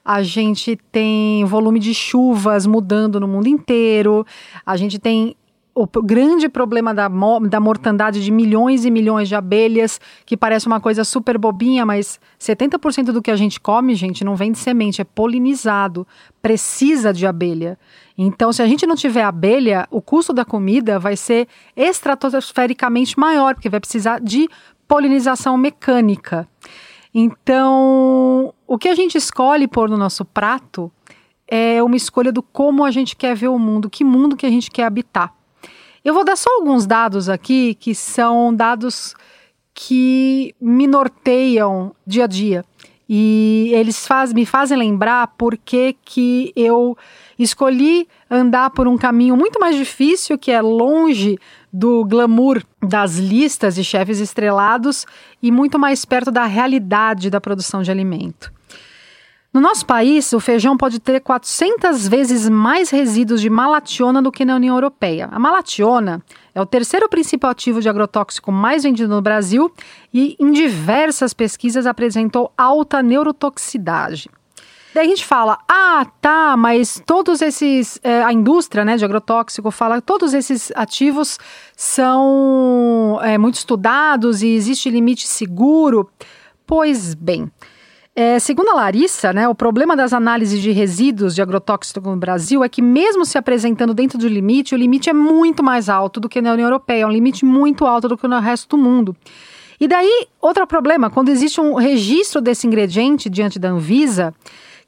A 0.09 0.23
gente 0.23 0.75
tem 0.91 1.45
volume 1.45 1.79
de 1.79 1.93
chuvas 1.93 2.67
mudando 2.67 3.21
no 3.21 3.29
mundo 3.29 3.47
inteiro. 3.47 4.25
A 4.65 4.75
gente 4.75 4.99
tem 4.99 5.37
o 5.75 5.87
grande 6.03 6.49
problema 6.49 6.95
da, 6.95 7.11
da 7.47 7.61
mortandade 7.61 8.25
de 8.25 8.31
milhões 8.31 8.87
e 8.87 8.91
milhões 8.91 9.29
de 9.29 9.35
abelhas, 9.35 10.01
que 10.25 10.35
parece 10.35 10.67
uma 10.67 10.81
coisa 10.81 11.05
super 11.05 11.37
bobinha, 11.37 11.85
mas 11.85 12.19
70% 12.41 13.13
do 13.13 13.21
que 13.21 13.31
a 13.31 13.37
gente 13.37 13.61
come, 13.61 13.95
gente, 13.95 14.25
não 14.25 14.35
vem 14.35 14.51
de 14.51 14.59
semente, 14.59 15.03
é 15.03 15.05
polinizado, 15.05 16.07
precisa 16.41 17.13
de 17.13 17.27
abelha. 17.27 17.79
Então, 18.17 18.51
se 18.51 18.63
a 18.63 18.67
gente 18.67 18.87
não 18.87 18.97
tiver 18.97 19.25
abelha, 19.25 19.87
o 19.91 20.01
custo 20.01 20.33
da 20.33 20.43
comida 20.43 20.99
vai 20.99 21.19
ser 21.19 21.47
estratosfericamente 21.77 23.21
maior, 23.21 23.53
porque 23.53 23.69
vai 23.69 23.79
precisar 23.79 24.23
de 24.23 24.49
polinização 24.89 25.59
mecânica. 25.59 26.49
Então, 27.15 28.53
o 28.67 28.79
que 28.79 28.89
a 28.89 28.95
gente 28.95 29.17
escolhe 29.17 29.67
pôr 29.67 29.89
no 29.89 29.97
nosso 29.97 30.25
prato 30.25 30.93
é 31.47 31.83
uma 31.83 31.97
escolha 31.97 32.31
do 32.31 32.43
como 32.43 32.85
a 32.85 32.91
gente 32.91 33.17
quer 33.17 33.35
ver 33.35 33.49
o 33.49 33.59
mundo, 33.59 33.89
que 33.89 34.05
mundo 34.05 34.37
que 34.37 34.47
a 34.47 34.51
gente 34.51 34.71
quer 34.71 34.85
habitar. 34.85 35.35
Eu 36.05 36.15
vou 36.15 36.25
dar 36.25 36.37
só 36.37 36.51
alguns 36.57 36.87
dados 36.87 37.29
aqui 37.29 37.75
que 37.75 37.95
são 37.95 38.55
dados 38.55 39.15
que 39.75 40.55
me 40.61 40.87
norteiam 40.87 41.95
dia 42.07 42.25
a 42.25 42.27
dia. 42.27 42.65
E 43.09 43.71
eles 43.73 44.07
faz, 44.07 44.33
me 44.35 44.45
fazem 44.45 44.77
lembrar 44.77 45.29
por 45.39 45.57
que, 45.57 45.97
que 46.05 46.53
eu 46.55 46.97
escolhi 47.39 48.07
andar 48.31 48.71
por 48.71 48.87
um 48.87 48.99
caminho 48.99 49.35
muito 49.35 49.59
mais 49.59 49.77
difícil, 49.77 50.37
que 50.37 50.51
é 50.51 50.61
longe 50.61 51.39
do 51.73 52.05
glamour 52.05 52.63
das 52.83 53.17
listas 53.17 53.77
de 53.77 53.85
chefes 53.85 54.21
estrelados 54.21 55.07
e 55.43 55.51
muito 55.51 55.79
mais 55.79 56.05
perto 56.05 56.31
da 56.31 56.45
realidade 56.45 57.31
da 57.31 57.41
produção 57.41 57.83
de 57.83 57.91
alimento. 57.91 58.53
No 59.53 59.63
nosso 59.63 59.87
país, 59.87 60.31
o 60.35 60.41
feijão 60.41 60.77
pode 60.77 61.01
ter 61.01 61.21
400 61.21 62.07
vezes 62.07 62.49
mais 62.51 62.91
resíduos 62.91 63.41
de 63.41 63.49
malationa 63.49 64.21
do 64.21 64.31
que 64.31 64.45
na 64.45 64.55
União 64.55 64.77
Europeia. 64.77 65.27
A 65.33 65.39
malationa 65.39 66.23
é 66.55 66.61
o 66.61 66.67
terceiro 66.67 67.09
principal 67.09 67.53
ativo 67.53 67.81
de 67.81 67.89
agrotóxico 67.89 68.53
mais 68.53 68.83
vendido 68.83 69.15
no 69.15 69.23
Brasil 69.23 69.73
e, 70.13 70.37
em 70.39 70.53
diversas 70.53 71.33
pesquisas, 71.33 71.87
apresentou 71.87 72.53
alta 72.59 73.03
neurotoxicidade. 73.03 74.29
Daí 74.95 75.07
a 75.07 75.09
gente 75.09 75.25
fala, 75.25 75.59
ah, 75.67 76.07
tá, 76.21 76.55
mas 76.57 77.01
todos 77.07 77.41
esses, 77.41 77.99
é, 78.03 78.23
a 78.23 78.33
indústria 78.33 78.85
né, 78.85 78.99
de 78.99 79.05
agrotóxico 79.05 79.71
fala, 79.71 80.03
todos 80.03 80.35
esses 80.35 80.71
ativos 80.75 81.39
são 81.75 83.19
é, 83.23 83.39
muito 83.39 83.55
estudados 83.55 84.43
e 84.43 84.49
existe 84.49 84.91
limite 84.91 85.27
seguro. 85.27 86.11
Pois 86.67 87.15
bem, 87.15 87.51
é, 88.21 88.41
segundo 88.41 88.71
a 88.71 88.75
Larissa, 88.75 89.33
né, 89.33 89.49
o 89.49 89.55
problema 89.55 89.95
das 89.95 90.13
análises 90.13 90.61
de 90.61 90.73
resíduos 90.73 91.37
de 91.37 91.41
agrotóxicos 91.41 92.03
no 92.03 92.17
Brasil 92.17 92.65
é 92.65 92.69
que, 92.69 92.83
mesmo 92.83 93.25
se 93.25 93.39
apresentando 93.39 93.95
dentro 93.95 94.19
do 94.19 94.27
limite, 94.27 94.75
o 94.75 94.77
limite 94.77 95.09
é 95.09 95.13
muito 95.13 95.63
mais 95.63 95.89
alto 95.89 96.19
do 96.19 96.29
que 96.29 96.43
na 96.43 96.53
União 96.53 96.67
Europeia, 96.67 97.03
é 97.03 97.07
um 97.07 97.13
limite 97.13 97.45
muito 97.45 97.87
alto 97.87 98.09
do 98.09 98.19
que 98.19 98.27
no 98.27 98.41
resto 98.41 98.77
do 98.77 98.83
mundo. 98.83 99.17
E 99.79 99.87
daí, 99.87 100.27
outro 100.41 100.67
problema, 100.67 101.09
quando 101.09 101.29
existe 101.29 101.61
um 101.61 101.75
registro 101.75 102.41
desse 102.41 102.67
ingrediente 102.67 103.31
diante 103.31 103.57
da 103.57 103.69
Anvisa, 103.69 104.35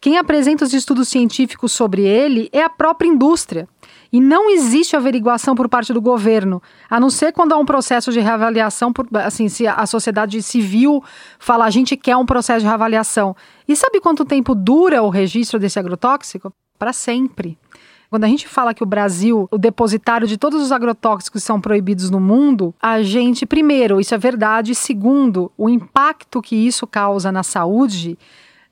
quem 0.00 0.18
apresenta 0.18 0.64
os 0.64 0.74
estudos 0.74 1.06
científicos 1.06 1.70
sobre 1.70 2.02
ele 2.02 2.48
é 2.52 2.64
a 2.64 2.68
própria 2.68 3.06
indústria. 3.06 3.68
E 4.12 4.20
não 4.20 4.50
existe 4.50 4.96
averiguação 4.96 5.54
por 5.54 5.68
parte 5.68 5.92
do 5.92 6.00
governo, 6.00 6.60
a 6.88 6.98
não 6.98 7.10
ser 7.10 7.32
quando 7.32 7.52
há 7.52 7.58
um 7.58 7.64
processo 7.64 8.10
de 8.10 8.20
reavaliação, 8.20 8.92
por, 8.92 9.06
assim, 9.14 9.48
se 9.48 9.66
a 9.66 9.86
sociedade 9.86 10.42
civil 10.42 11.02
fala 11.38 11.64
a 11.64 11.70
gente 11.70 11.96
quer 11.96 12.16
um 12.16 12.26
processo 12.26 12.60
de 12.60 12.66
reavaliação. 12.66 13.36
E 13.68 13.76
sabe 13.76 14.00
quanto 14.00 14.24
tempo 14.24 14.54
dura 14.54 15.02
o 15.02 15.08
registro 15.08 15.58
desse 15.58 15.78
agrotóxico? 15.78 16.52
Para 16.78 16.92
sempre. 16.92 17.56
Quando 18.10 18.24
a 18.24 18.28
gente 18.28 18.48
fala 18.48 18.74
que 18.74 18.82
o 18.82 18.86
Brasil, 18.86 19.46
o 19.52 19.56
depositário 19.56 20.26
de 20.26 20.36
todos 20.36 20.60
os 20.60 20.72
agrotóxicos 20.72 21.44
são 21.44 21.60
proibidos 21.60 22.10
no 22.10 22.18
mundo, 22.18 22.74
a 22.82 23.02
gente, 23.02 23.46
primeiro, 23.46 24.00
isso 24.00 24.12
é 24.12 24.18
verdade, 24.18 24.74
segundo, 24.74 25.52
o 25.56 25.68
impacto 25.68 26.42
que 26.42 26.56
isso 26.56 26.88
causa 26.88 27.30
na 27.30 27.44
saúde 27.44 28.18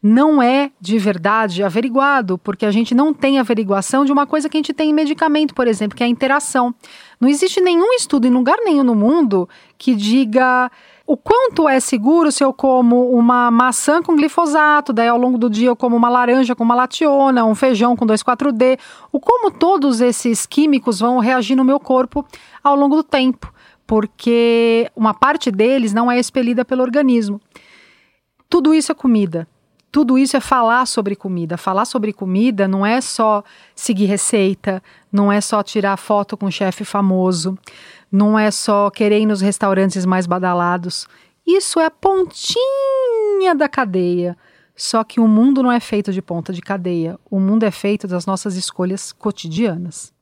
não 0.02 0.40
é 0.40 0.70
de 0.80 0.98
verdade 0.98 1.62
averiguado, 1.62 2.38
porque 2.38 2.64
a 2.64 2.70
gente 2.70 2.94
não 2.94 3.12
tem 3.12 3.38
averiguação 3.38 4.04
de 4.04 4.12
uma 4.12 4.26
coisa 4.26 4.48
que 4.48 4.56
a 4.56 4.58
gente 4.58 4.72
tem 4.72 4.90
em 4.90 4.94
medicamento, 4.94 5.54
por 5.54 5.66
exemplo, 5.66 5.96
que 5.96 6.02
é 6.02 6.06
a 6.06 6.08
interação. 6.08 6.74
Não 7.20 7.28
existe 7.28 7.60
nenhum 7.60 7.92
estudo 7.94 8.26
em 8.26 8.30
lugar 8.30 8.58
nenhum 8.64 8.84
no 8.84 8.94
mundo 8.94 9.48
que 9.76 9.94
diga 9.96 10.70
o 11.04 11.16
quanto 11.16 11.68
é 11.68 11.80
seguro 11.80 12.30
se 12.30 12.44
eu 12.44 12.52
como 12.52 13.10
uma 13.10 13.50
maçã 13.50 14.00
com 14.00 14.14
glifosato, 14.14 14.92
daí 14.92 15.08
ao 15.08 15.18
longo 15.18 15.36
do 15.36 15.50
dia 15.50 15.68
eu 15.68 15.76
como 15.76 15.96
uma 15.96 16.08
laranja 16.08 16.54
com 16.54 16.64
malationa, 16.64 17.44
um 17.44 17.54
feijão 17.54 17.96
com 17.96 18.06
2,4-D, 18.06 18.78
o 19.10 19.18
como 19.18 19.50
todos 19.50 20.00
esses 20.00 20.46
químicos 20.46 21.00
vão 21.00 21.18
reagir 21.18 21.56
no 21.56 21.64
meu 21.64 21.80
corpo 21.80 22.24
ao 22.62 22.76
longo 22.76 22.94
do 22.94 23.02
tempo, 23.02 23.52
porque 23.84 24.88
uma 24.94 25.12
parte 25.12 25.50
deles 25.50 25.92
não 25.92 26.10
é 26.10 26.18
expelida 26.18 26.64
pelo 26.64 26.82
organismo. 26.82 27.40
Tudo 28.48 28.72
isso 28.72 28.92
é 28.92 28.94
comida 28.94 29.48
tudo 29.90 30.18
isso 30.18 30.36
é 30.36 30.40
falar 30.40 30.86
sobre 30.86 31.16
comida. 31.16 31.56
Falar 31.56 31.84
sobre 31.84 32.12
comida 32.12 32.68
não 32.68 32.84
é 32.84 33.00
só 33.00 33.42
seguir 33.74 34.06
receita, 34.06 34.82
não 35.10 35.32
é 35.32 35.40
só 35.40 35.62
tirar 35.62 35.96
foto 35.96 36.36
com 36.36 36.46
um 36.46 36.50
chefe 36.50 36.84
famoso, 36.84 37.58
não 38.10 38.38
é 38.38 38.50
só 38.50 38.90
querer 38.90 39.20
ir 39.20 39.26
nos 39.26 39.40
restaurantes 39.40 40.04
mais 40.04 40.26
badalados. 40.26 41.08
Isso 41.46 41.80
é 41.80 41.86
a 41.86 41.90
pontinha 41.90 43.54
da 43.56 43.68
cadeia. 43.68 44.36
Só 44.76 45.02
que 45.02 45.18
o 45.18 45.26
mundo 45.26 45.62
não 45.62 45.72
é 45.72 45.80
feito 45.80 46.12
de 46.12 46.22
ponta 46.22 46.52
de 46.52 46.60
cadeia. 46.60 47.18
O 47.28 47.40
mundo 47.40 47.64
é 47.64 47.70
feito 47.70 48.06
das 48.06 48.26
nossas 48.26 48.54
escolhas 48.54 49.10
cotidianas. 49.10 50.12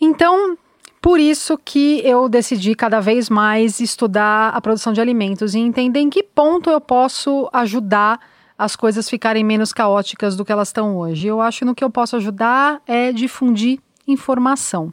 Então, 0.00 0.56
por 1.00 1.18
isso 1.18 1.58
que 1.58 2.00
eu 2.04 2.28
decidi 2.28 2.74
cada 2.74 3.00
vez 3.00 3.28
mais 3.28 3.80
estudar 3.80 4.50
a 4.50 4.60
produção 4.60 4.92
de 4.92 5.00
alimentos 5.00 5.54
e 5.54 5.58
entender 5.58 6.00
em 6.00 6.10
que 6.10 6.22
ponto 6.22 6.70
eu 6.70 6.80
posso 6.80 7.48
ajudar 7.52 8.20
as 8.58 8.74
coisas 8.74 9.08
ficarem 9.08 9.44
menos 9.44 9.72
caóticas 9.72 10.34
do 10.34 10.44
que 10.44 10.50
elas 10.50 10.68
estão 10.68 10.96
hoje. 10.96 11.28
Eu 11.28 11.40
acho 11.40 11.60
que 11.60 11.64
no 11.64 11.74
que 11.74 11.84
eu 11.84 11.90
posso 11.90 12.16
ajudar 12.16 12.82
é 12.86 13.12
difundir 13.12 13.78
informação. 14.06 14.92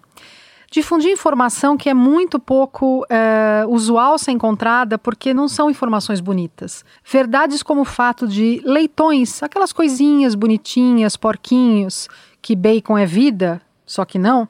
Difundir 0.69 1.11
informação 1.11 1.77
que 1.77 1.89
é 1.89 1.93
muito 1.93 2.37
pouco 2.37 3.05
é, 3.09 3.63
usual 3.67 4.19
ser 4.19 4.31
encontrada 4.31 4.97
porque 4.97 5.33
não 5.33 5.47
são 5.47 5.69
informações 5.69 6.19
bonitas. 6.19 6.85
Verdades 7.03 7.63
como 7.63 7.81
o 7.81 7.85
fato 7.85 8.27
de 8.27 8.61
leitões, 8.63 9.41
aquelas 9.41 9.71
coisinhas 9.71 10.35
bonitinhas, 10.35 11.17
porquinhos, 11.17 12.07
que 12.41 12.55
bacon 12.55 12.97
é 12.97 13.05
vida, 13.05 13.61
só 13.85 14.05
que 14.05 14.19
não. 14.19 14.47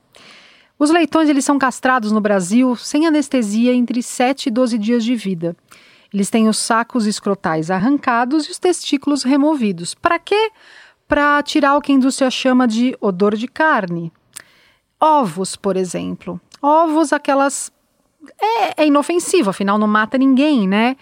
Os 0.77 0.89
leitões 0.89 1.29
eles 1.29 1.45
são 1.45 1.57
castrados 1.57 2.11
no 2.11 2.19
Brasil 2.19 2.75
sem 2.75 3.07
anestesia 3.07 3.73
entre 3.73 4.01
7 4.01 4.47
e 4.47 4.51
12 4.51 4.77
dias 4.77 5.05
de 5.05 5.15
vida. 5.15 5.55
Eles 6.13 6.29
têm 6.29 6.47
os 6.47 6.57
sacos 6.57 7.05
escrotais 7.05 7.69
arrancados 7.69 8.47
e 8.47 8.51
os 8.51 8.59
testículos 8.59 9.23
removidos. 9.23 9.93
Para 9.93 10.19
quê? 10.19 10.51
Para 11.07 11.41
tirar 11.43 11.75
o 11.75 11.81
que 11.81 11.91
a 11.91 11.95
indústria 11.95 12.29
chama 12.29 12.67
de 12.67 12.97
odor 12.99 13.35
de 13.35 13.47
carne. 13.47 14.11
Ovos, 14.99 15.55
por 15.55 15.77
exemplo. 15.77 16.39
Ovos, 16.61 17.13
aquelas. 17.13 17.71
É, 18.41 18.83
é 18.83 18.87
inofensivo, 18.87 19.51
afinal 19.51 19.77
não 19.77 19.87
mata 19.87 20.17
ninguém, 20.17 20.67
né? 20.67 20.97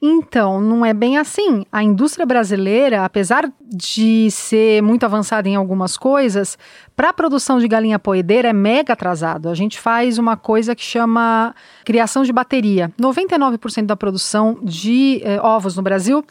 Então, 0.00 0.60
não 0.60 0.84
é 0.84 0.92
bem 0.92 1.16
assim. 1.16 1.64
A 1.72 1.82
indústria 1.82 2.26
brasileira, 2.26 3.04
apesar 3.04 3.50
de 3.62 4.30
ser 4.30 4.82
muito 4.82 5.04
avançada 5.04 5.48
em 5.48 5.56
algumas 5.56 5.96
coisas, 5.96 6.58
para 6.94 7.10
a 7.10 7.12
produção 7.14 7.58
de 7.58 7.66
galinha 7.66 7.98
poedeira 7.98 8.48
é 8.48 8.52
mega 8.52 8.92
atrasado. 8.92 9.48
A 9.48 9.54
gente 9.54 9.80
faz 9.80 10.18
uma 10.18 10.36
coisa 10.36 10.74
que 10.74 10.82
chama 10.82 11.54
criação 11.82 12.24
de 12.24 12.32
bateria. 12.32 12.92
99% 13.00 13.86
da 13.86 13.96
produção 13.96 14.58
de 14.62 15.22
eh, 15.24 15.40
ovos 15.40 15.76
no 15.76 15.82
Brasil 15.82 16.22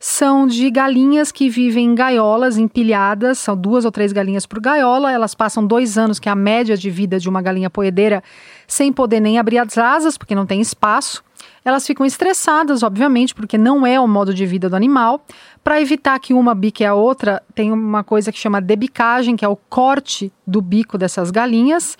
são 0.00 0.46
de 0.46 0.68
galinhas 0.68 1.30
que 1.30 1.48
vivem 1.48 1.86
em 1.86 1.94
gaiolas 1.94 2.58
empilhadas, 2.58 3.38
são 3.38 3.56
duas 3.56 3.84
ou 3.84 3.92
três 3.92 4.12
galinhas 4.12 4.44
por 4.44 4.60
gaiola, 4.60 5.10
elas 5.10 5.34
passam 5.34 5.66
dois 5.66 5.96
anos, 5.96 6.18
que 6.18 6.28
é 6.28 6.32
a 6.32 6.36
média 6.36 6.76
de 6.76 6.90
vida 6.90 7.18
de 7.18 7.28
uma 7.28 7.40
galinha 7.40 7.70
poedeira, 7.70 8.22
sem 8.66 8.92
poder 8.92 9.20
nem 9.20 9.38
abrir 9.38 9.58
as 9.58 9.78
asas, 9.78 10.18
porque 10.18 10.34
não 10.34 10.44
tem 10.44 10.60
espaço 10.60 11.22
elas 11.64 11.86
ficam 11.86 12.04
estressadas, 12.04 12.82
obviamente, 12.82 13.34
porque 13.34 13.56
não 13.56 13.86
é 13.86 13.98
o 13.98 14.06
modo 14.06 14.34
de 14.34 14.44
vida 14.44 14.68
do 14.68 14.76
animal. 14.76 15.24
Para 15.62 15.80
evitar 15.80 16.18
que 16.18 16.34
uma 16.34 16.54
bique 16.54 16.84
a 16.84 16.94
outra, 16.94 17.42
tem 17.54 17.72
uma 17.72 18.04
coisa 18.04 18.30
que 18.30 18.38
chama 18.38 18.60
debicagem, 18.60 19.36
que 19.36 19.44
é 19.44 19.48
o 19.48 19.56
corte 19.56 20.32
do 20.46 20.60
bico 20.60 20.98
dessas 20.98 21.30
galinhas. 21.30 21.96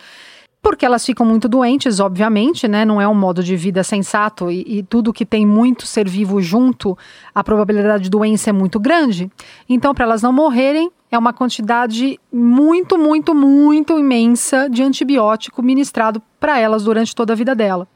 porque 0.62 0.86
elas 0.86 1.04
ficam 1.04 1.26
muito 1.26 1.46
doentes, 1.46 2.00
obviamente, 2.00 2.66
né? 2.66 2.86
Não 2.86 2.98
é 2.98 3.06
um 3.06 3.14
modo 3.14 3.44
de 3.44 3.54
vida 3.54 3.84
sensato 3.84 4.50
e, 4.50 4.78
e, 4.78 4.82
tudo 4.82 5.12
que 5.12 5.26
tem 5.26 5.44
muito 5.44 5.86
ser 5.86 6.08
vivo 6.08 6.40
junto, 6.40 6.96
a 7.34 7.44
probabilidade 7.44 8.04
de 8.04 8.08
doença 8.08 8.48
é 8.48 8.52
muito 8.52 8.80
grande. 8.80 9.30
Então, 9.68 9.94
para 9.94 10.06
elas 10.06 10.22
não 10.22 10.32
morrerem, 10.32 10.90
é 11.10 11.18
uma 11.18 11.32
quantidade 11.32 12.18
muito, 12.32 12.98
muito, 12.98 13.34
muito 13.34 13.98
imensa 13.98 14.68
de 14.68 14.82
antibiótico 14.82 15.62
ministrado 15.62 16.22
para 16.40 16.58
elas 16.58 16.84
durante 16.84 17.14
toda 17.14 17.32
a 17.32 17.36
vida 17.36 17.54
dela. 17.54 17.86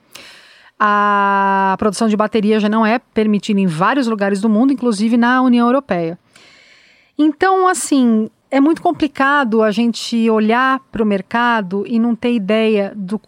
A 0.79 1.75
produção 1.79 2.09
de 2.09 2.17
bateria 2.17 2.61
já 2.61 2.69
não 2.69 2.87
é 2.87 2.99
permitida 2.99 3.61
em 3.61 3.67
vários 3.67 4.07
lugares 4.07 4.41
do 4.41 4.49
mundo, 4.49 4.73
inclusive 4.73 5.17
na 5.17 5.43
União 5.43 5.67
Europeia. 5.67 6.19
Então, 7.19 7.67
assim, 7.67 8.31
é 8.51 8.61
muito 8.61 8.81
complicado 8.81 9.63
a 9.63 9.71
gente 9.71 10.31
olhar 10.31 10.81
para 10.93 11.03
o 11.03 11.07
mercado 11.07 11.85
e 11.87 11.99
não 11.99 12.15
ter 12.15 12.33
ideia 12.33 12.93
do 12.95 13.21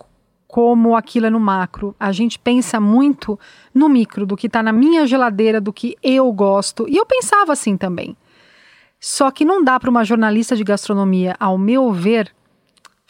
como 0.46 0.96
aquilo 0.96 1.26
é 1.26 1.30
no 1.30 1.38
macro. 1.38 1.94
A 1.98 2.10
gente 2.10 2.38
pensa 2.38 2.80
muito 2.80 3.38
no 3.72 3.88
micro, 3.88 4.26
do 4.26 4.36
que 4.36 4.48
está 4.48 4.62
na 4.62 4.72
minha 4.72 5.06
geladeira, 5.06 5.60
do 5.60 5.72
que 5.72 5.96
eu 6.02 6.30
gosto. 6.32 6.88
E 6.88 6.96
eu 6.96 7.06
pensava 7.06 7.52
assim 7.52 7.76
também. 7.76 8.16
Só 8.98 9.30
que 9.30 9.44
não 9.44 9.62
dá 9.62 9.78
para 9.78 9.88
uma 9.88 10.04
jornalista 10.04 10.56
de 10.56 10.64
gastronomia, 10.64 11.36
ao 11.38 11.56
meu 11.56 11.92
ver, 11.92 12.32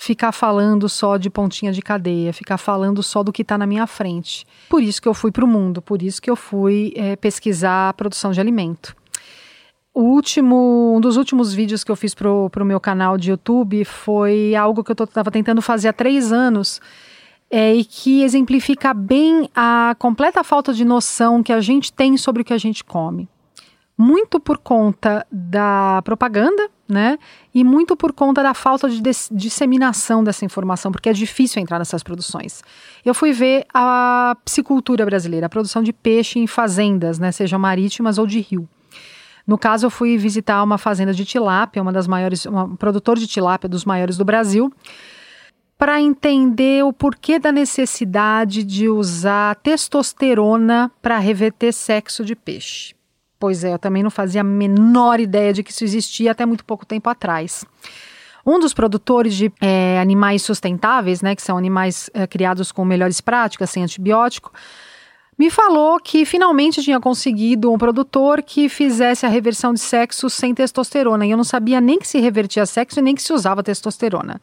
ficar 0.00 0.32
falando 0.32 0.88
só 0.88 1.18
de 1.18 1.28
pontinha 1.28 1.70
de 1.70 1.82
cadeia, 1.82 2.32
ficar 2.32 2.56
falando 2.56 3.02
só 3.02 3.22
do 3.22 3.30
que 3.30 3.42
está 3.42 3.58
na 3.58 3.66
minha 3.66 3.86
frente. 3.86 4.46
Por 4.66 4.82
isso 4.82 5.00
que 5.00 5.06
eu 5.06 5.12
fui 5.12 5.30
para 5.30 5.44
o 5.44 5.46
mundo, 5.46 5.82
por 5.82 6.00
isso 6.00 6.22
que 6.22 6.30
eu 6.30 6.36
fui 6.36 6.94
é, 6.96 7.16
pesquisar 7.16 7.90
a 7.90 7.92
produção 7.92 8.32
de 8.32 8.40
alimento. 8.40 8.96
O 9.92 10.00
último, 10.04 10.94
um 10.96 11.02
dos 11.02 11.18
últimos 11.18 11.52
vídeos 11.52 11.84
que 11.84 11.92
eu 11.92 11.96
fiz 11.96 12.14
pro, 12.14 12.48
pro 12.48 12.64
meu 12.64 12.80
canal 12.80 13.18
de 13.18 13.28
YouTube 13.28 13.84
foi 13.84 14.54
algo 14.54 14.82
que 14.82 14.90
eu 14.90 15.04
estava 15.04 15.30
tentando 15.30 15.60
fazer 15.60 15.88
há 15.88 15.92
três 15.92 16.32
anos 16.32 16.80
é, 17.50 17.74
e 17.74 17.84
que 17.84 18.22
exemplifica 18.22 18.94
bem 18.94 19.50
a 19.54 19.94
completa 19.98 20.42
falta 20.42 20.72
de 20.72 20.82
noção 20.84 21.42
que 21.42 21.52
a 21.52 21.60
gente 21.60 21.92
tem 21.92 22.16
sobre 22.16 22.40
o 22.40 22.44
que 22.44 22.54
a 22.54 22.58
gente 22.58 22.82
come. 22.82 23.28
Muito 23.98 24.40
por 24.40 24.56
conta 24.56 25.26
da 25.30 26.00
propaganda, 26.02 26.70
né? 26.90 27.18
E 27.54 27.64
muito 27.64 27.96
por 27.96 28.12
conta 28.12 28.42
da 28.42 28.52
falta 28.52 28.88
de 28.88 29.00
disseminação 29.30 30.22
dessa 30.22 30.44
informação, 30.44 30.92
porque 30.92 31.08
é 31.08 31.12
difícil 31.12 31.62
entrar 31.62 31.78
nessas 31.78 32.02
produções. 32.02 32.62
Eu 33.04 33.14
fui 33.14 33.32
ver 33.32 33.64
a 33.72 34.36
piscicultura 34.44 35.06
brasileira, 35.06 35.46
a 35.46 35.48
produção 35.48 35.82
de 35.82 35.92
peixe 35.92 36.38
em 36.38 36.46
fazendas, 36.46 37.18
né? 37.18 37.32
Sejam 37.32 37.58
marítimas 37.58 38.18
ou 38.18 38.26
de 38.26 38.40
rio. 38.40 38.68
No 39.46 39.56
caso, 39.56 39.86
eu 39.86 39.90
fui 39.90 40.16
visitar 40.16 40.62
uma 40.62 40.78
fazenda 40.78 41.12
de 41.12 41.24
tilápia, 41.24 41.82
uma 41.82 41.92
das 41.92 42.06
maiores, 42.06 42.46
um 42.46 42.76
produtor 42.76 43.18
de 43.18 43.26
tilápia 43.26 43.68
dos 43.68 43.84
maiores 43.84 44.16
do 44.16 44.24
Brasil, 44.24 44.72
para 45.76 46.00
entender 46.00 46.84
o 46.84 46.92
porquê 46.92 47.38
da 47.38 47.50
necessidade 47.50 48.62
de 48.62 48.88
usar 48.88 49.56
testosterona 49.56 50.92
para 51.00 51.18
reverter 51.18 51.72
sexo 51.72 52.22
de 52.24 52.36
peixe. 52.36 52.94
Pois 53.40 53.64
é, 53.64 53.72
eu 53.72 53.78
também 53.78 54.02
não 54.02 54.10
fazia 54.10 54.42
a 54.42 54.44
menor 54.44 55.18
ideia 55.18 55.50
de 55.50 55.62
que 55.62 55.70
isso 55.70 55.82
existia 55.82 56.32
até 56.32 56.44
muito 56.44 56.62
pouco 56.62 56.84
tempo 56.84 57.08
atrás. 57.08 57.64
Um 58.46 58.60
dos 58.60 58.74
produtores 58.74 59.34
de 59.34 59.50
é, 59.62 59.98
animais 59.98 60.42
sustentáveis, 60.42 61.22
né, 61.22 61.34
que 61.34 61.40
são 61.40 61.56
animais 61.56 62.10
é, 62.12 62.26
criados 62.26 62.70
com 62.70 62.84
melhores 62.84 63.18
práticas, 63.22 63.70
sem 63.70 63.82
antibiótico, 63.82 64.52
me 65.38 65.48
falou 65.48 65.98
que 65.98 66.26
finalmente 66.26 66.82
tinha 66.82 67.00
conseguido 67.00 67.72
um 67.72 67.78
produtor 67.78 68.42
que 68.42 68.68
fizesse 68.68 69.24
a 69.24 69.28
reversão 69.30 69.72
de 69.72 69.80
sexo 69.80 70.28
sem 70.28 70.54
testosterona. 70.54 71.24
E 71.24 71.30
eu 71.30 71.36
não 71.38 71.44
sabia 71.44 71.80
nem 71.80 71.98
que 71.98 72.06
se 72.06 72.20
revertia 72.20 72.66
sexo 72.66 72.98
e 72.98 73.02
nem 73.02 73.14
que 73.14 73.22
se 73.22 73.32
usava 73.32 73.62
testosterona. 73.62 74.38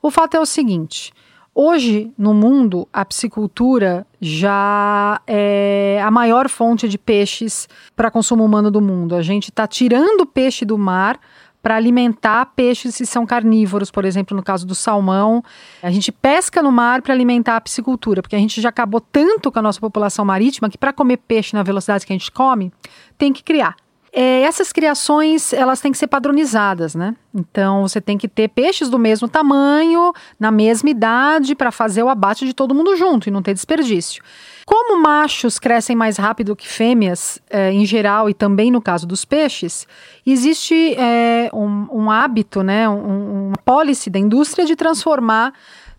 O 0.00 0.12
fato 0.12 0.36
é 0.36 0.40
o 0.40 0.46
seguinte. 0.46 1.12
Hoje, 1.60 2.12
no 2.16 2.32
mundo, 2.32 2.86
a 2.92 3.04
piscicultura 3.04 4.06
já 4.20 5.20
é 5.26 6.00
a 6.00 6.08
maior 6.08 6.48
fonte 6.48 6.88
de 6.88 6.96
peixes 6.96 7.68
para 7.96 8.12
consumo 8.12 8.44
humano 8.44 8.70
do 8.70 8.80
mundo. 8.80 9.16
A 9.16 9.22
gente 9.22 9.48
está 9.50 9.66
tirando 9.66 10.24
peixe 10.24 10.64
do 10.64 10.78
mar 10.78 11.18
para 11.60 11.74
alimentar 11.74 12.52
peixes 12.54 12.96
que 12.96 13.04
são 13.04 13.26
carnívoros, 13.26 13.90
por 13.90 14.04
exemplo, 14.04 14.36
no 14.36 14.42
caso 14.44 14.64
do 14.64 14.74
salmão. 14.76 15.42
A 15.82 15.90
gente 15.90 16.12
pesca 16.12 16.62
no 16.62 16.70
mar 16.70 17.02
para 17.02 17.12
alimentar 17.12 17.56
a 17.56 17.60
piscicultura, 17.60 18.22
porque 18.22 18.36
a 18.36 18.38
gente 18.38 18.60
já 18.60 18.68
acabou 18.68 19.00
tanto 19.00 19.50
com 19.50 19.58
a 19.58 19.62
nossa 19.62 19.80
população 19.80 20.24
marítima 20.24 20.70
que 20.70 20.78
para 20.78 20.92
comer 20.92 21.16
peixe 21.16 21.56
na 21.56 21.64
velocidade 21.64 22.06
que 22.06 22.12
a 22.12 22.16
gente 22.16 22.30
come, 22.30 22.72
tem 23.18 23.32
que 23.32 23.42
criar. 23.42 23.74
É, 24.12 24.42
essas 24.42 24.72
criações 24.72 25.52
elas 25.52 25.80
têm 25.80 25.92
que 25.92 25.98
ser 25.98 26.06
padronizadas, 26.06 26.94
né? 26.94 27.14
Então 27.34 27.82
você 27.82 28.00
tem 28.00 28.16
que 28.16 28.26
ter 28.26 28.48
peixes 28.48 28.88
do 28.88 28.98
mesmo 28.98 29.28
tamanho, 29.28 30.12
na 30.38 30.50
mesma 30.50 30.90
idade, 30.90 31.54
para 31.54 31.70
fazer 31.70 32.02
o 32.02 32.08
abate 32.08 32.46
de 32.46 32.54
todo 32.54 32.74
mundo 32.74 32.96
junto 32.96 33.28
e 33.28 33.30
não 33.30 33.42
ter 33.42 33.54
desperdício. 33.54 34.22
Como 34.64 35.00
machos 35.00 35.58
crescem 35.58 35.96
mais 35.96 36.18
rápido 36.18 36.54
que 36.54 36.68
fêmeas, 36.68 37.40
é, 37.48 37.72
em 37.72 37.86
geral, 37.86 38.28
e 38.28 38.34
também 38.34 38.70
no 38.70 38.82
caso 38.82 39.06
dos 39.06 39.24
peixes, 39.24 39.86
existe 40.26 40.94
é, 40.94 41.50
um, 41.54 41.86
um, 41.90 42.10
hábito, 42.10 42.62
né, 42.62 42.86
um, 42.86 43.48
uma 43.48 43.56
policy 43.64 44.10
da 44.10 44.18
indústria 44.18 44.66
de 44.66 44.76
transformar 44.76 45.54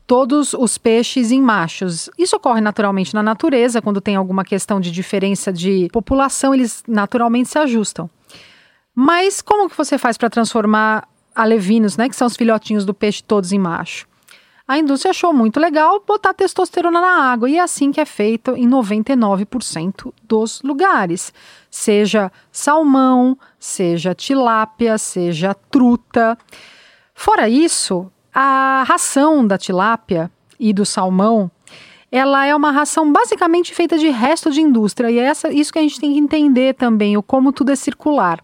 todos 0.09 0.55
os 0.55 0.75
peixes 0.75 1.31
em 1.31 1.39
machos. 1.39 2.09
Isso 2.17 2.35
ocorre 2.35 2.61
naturalmente 2.61 3.13
na 3.13 3.21
natureza, 3.21 3.79
quando 3.79 4.01
tem 4.01 4.15
alguma 4.15 4.43
questão 4.43 4.79
de 4.79 4.89
diferença 4.89 5.53
de 5.53 5.87
população, 5.93 6.51
eles 6.51 6.83
naturalmente 6.87 7.49
se 7.49 7.59
ajustam. 7.59 8.09
Mas 8.95 9.39
como 9.39 9.69
que 9.69 9.77
você 9.77 9.99
faz 9.99 10.17
para 10.17 10.27
transformar 10.27 11.07
alevinos, 11.35 11.95
né, 11.95 12.09
que 12.09 12.15
são 12.15 12.25
os 12.25 12.35
filhotinhos 12.35 12.85
do 12.85 12.93
peixe, 12.93 13.21
todos 13.21 13.51
em 13.51 13.59
macho? 13.59 14.09
a 14.67 14.77
indústria 14.77 15.09
achou 15.09 15.33
muito 15.33 15.59
legal 15.59 16.03
botar 16.05 16.31
testosterona 16.31 17.01
na 17.01 17.31
água. 17.31 17.49
E 17.49 17.57
é 17.57 17.59
assim 17.59 17.91
que 17.91 17.99
é 17.99 18.05
feito 18.05 18.55
em 18.55 18.69
99% 18.69 20.13
dos 20.23 20.61
lugares. 20.61 21.33
Seja 21.71 22.31
salmão, 22.51 23.35
seja 23.57 24.13
tilápia, 24.13 24.99
seja 24.99 25.55
truta. 25.55 26.37
Fora 27.15 27.49
isso, 27.49 28.11
a 28.33 28.83
ração 28.87 29.45
da 29.45 29.57
tilápia 29.57 30.31
e 30.59 30.73
do 30.73 30.85
salmão 30.85 31.51
ela 32.11 32.45
é 32.45 32.55
uma 32.55 32.71
ração 32.71 33.11
basicamente 33.11 33.73
feita 33.73 33.97
de 33.97 34.09
resto 34.09 34.49
de 34.51 34.61
indústria. 34.61 35.11
E 35.11 35.19
é 35.19 35.23
essa, 35.23 35.51
isso 35.53 35.71
que 35.71 35.79
a 35.79 35.81
gente 35.81 35.99
tem 35.99 36.13
que 36.13 36.19
entender 36.19 36.73
também, 36.73 37.15
o 37.15 37.23
como 37.23 37.51
tudo 37.51 37.71
é 37.71 37.75
circular. 37.75 38.43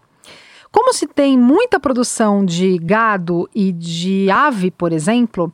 Como 0.70 0.92
se 0.92 1.06
tem 1.06 1.38
muita 1.38 1.80
produção 1.80 2.44
de 2.44 2.78
gado 2.78 3.48
e 3.54 3.72
de 3.72 4.30
ave, 4.30 4.70
por 4.70 4.92
exemplo, 4.92 5.52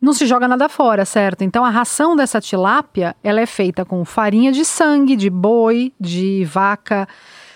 não 0.00 0.12
se 0.12 0.26
joga 0.26 0.46
nada 0.46 0.68
fora, 0.68 1.04
certo? 1.04 1.42
Então 1.42 1.64
a 1.64 1.70
ração 1.70 2.14
dessa 2.14 2.40
tilápia, 2.40 3.16
ela 3.24 3.40
é 3.40 3.46
feita 3.46 3.84
com 3.84 4.04
farinha 4.04 4.52
de 4.52 4.64
sangue, 4.64 5.16
de 5.16 5.30
boi, 5.30 5.92
de 5.98 6.44
vaca 6.44 7.08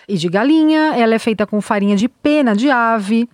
e 0.08 0.16
de 0.16 0.28
galinha, 0.28 0.94
ela 0.96 1.14
é 1.14 1.18
feita 1.18 1.46
com 1.46 1.60
farinha 1.60 1.94
de 1.94 2.08
pena 2.08 2.56
de 2.56 2.70
ave, 2.70 3.28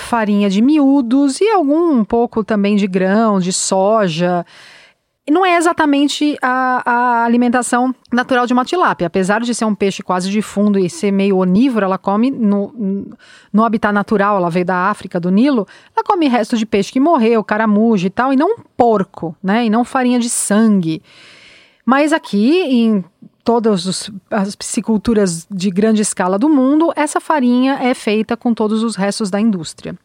farinha 0.00 0.48
de 0.48 0.62
miúdos 0.62 1.40
e 1.40 1.48
algum 1.50 1.92
um 1.92 2.04
pouco 2.04 2.44
também 2.44 2.76
de 2.76 2.86
grão, 2.86 3.38
de 3.38 3.52
soja 3.52 4.44
não 5.30 5.44
é 5.44 5.56
exatamente 5.56 6.36
a, 6.40 6.82
a, 6.84 7.24
alimentação 7.24 7.94
natural 8.12 8.46
de 8.46 8.52
uma 8.52 8.64
tilápia. 8.64 9.06
Apesar 9.06 9.40
de 9.40 9.54
ser 9.54 9.64
um 9.64 9.74
peixe 9.74 10.02
quase 10.02 10.30
de 10.30 10.40
fundo 10.40 10.78
e 10.78 10.88
ser 10.88 11.10
meio 11.10 11.36
onívoro, 11.36 11.84
ela 11.84 11.98
come 11.98 12.30
no, 12.30 13.08
no 13.52 13.64
habitat 13.64 13.92
natural, 13.92 14.36
ela 14.36 14.50
veio 14.50 14.64
da 14.64 14.88
África, 14.88 15.20
do 15.20 15.30
Nilo, 15.30 15.66
ela 15.94 16.04
come 16.04 16.28
resto 16.28 16.56
de 16.56 16.64
peixe 16.64 16.92
que 16.92 17.00
morreu, 17.00 17.42
caramujo 17.44 18.06
e 18.06 18.10
tal, 18.10 18.32
e 18.32 18.36
não 18.36 18.58
porco, 18.76 19.36
né? 19.42 19.66
E 19.66 19.70
não 19.70 19.84
farinha 19.84 20.18
de 20.18 20.28
sangue. 20.28 21.02
Mas 21.84 22.12
aqui, 22.12 22.62
em 22.62 23.04
todas 23.48 24.10
as 24.30 24.54
pisciculturas 24.54 25.46
de 25.50 25.70
grande 25.70 26.02
escala 26.02 26.38
do 26.38 26.50
mundo, 26.50 26.92
essa 26.94 27.18
farinha 27.18 27.78
é 27.80 27.94
feita 27.94 28.36
com 28.36 28.52
todos 28.52 28.82
os 28.82 28.94
restos 28.94 29.30
da 29.30 29.40
indústria. 29.40 29.96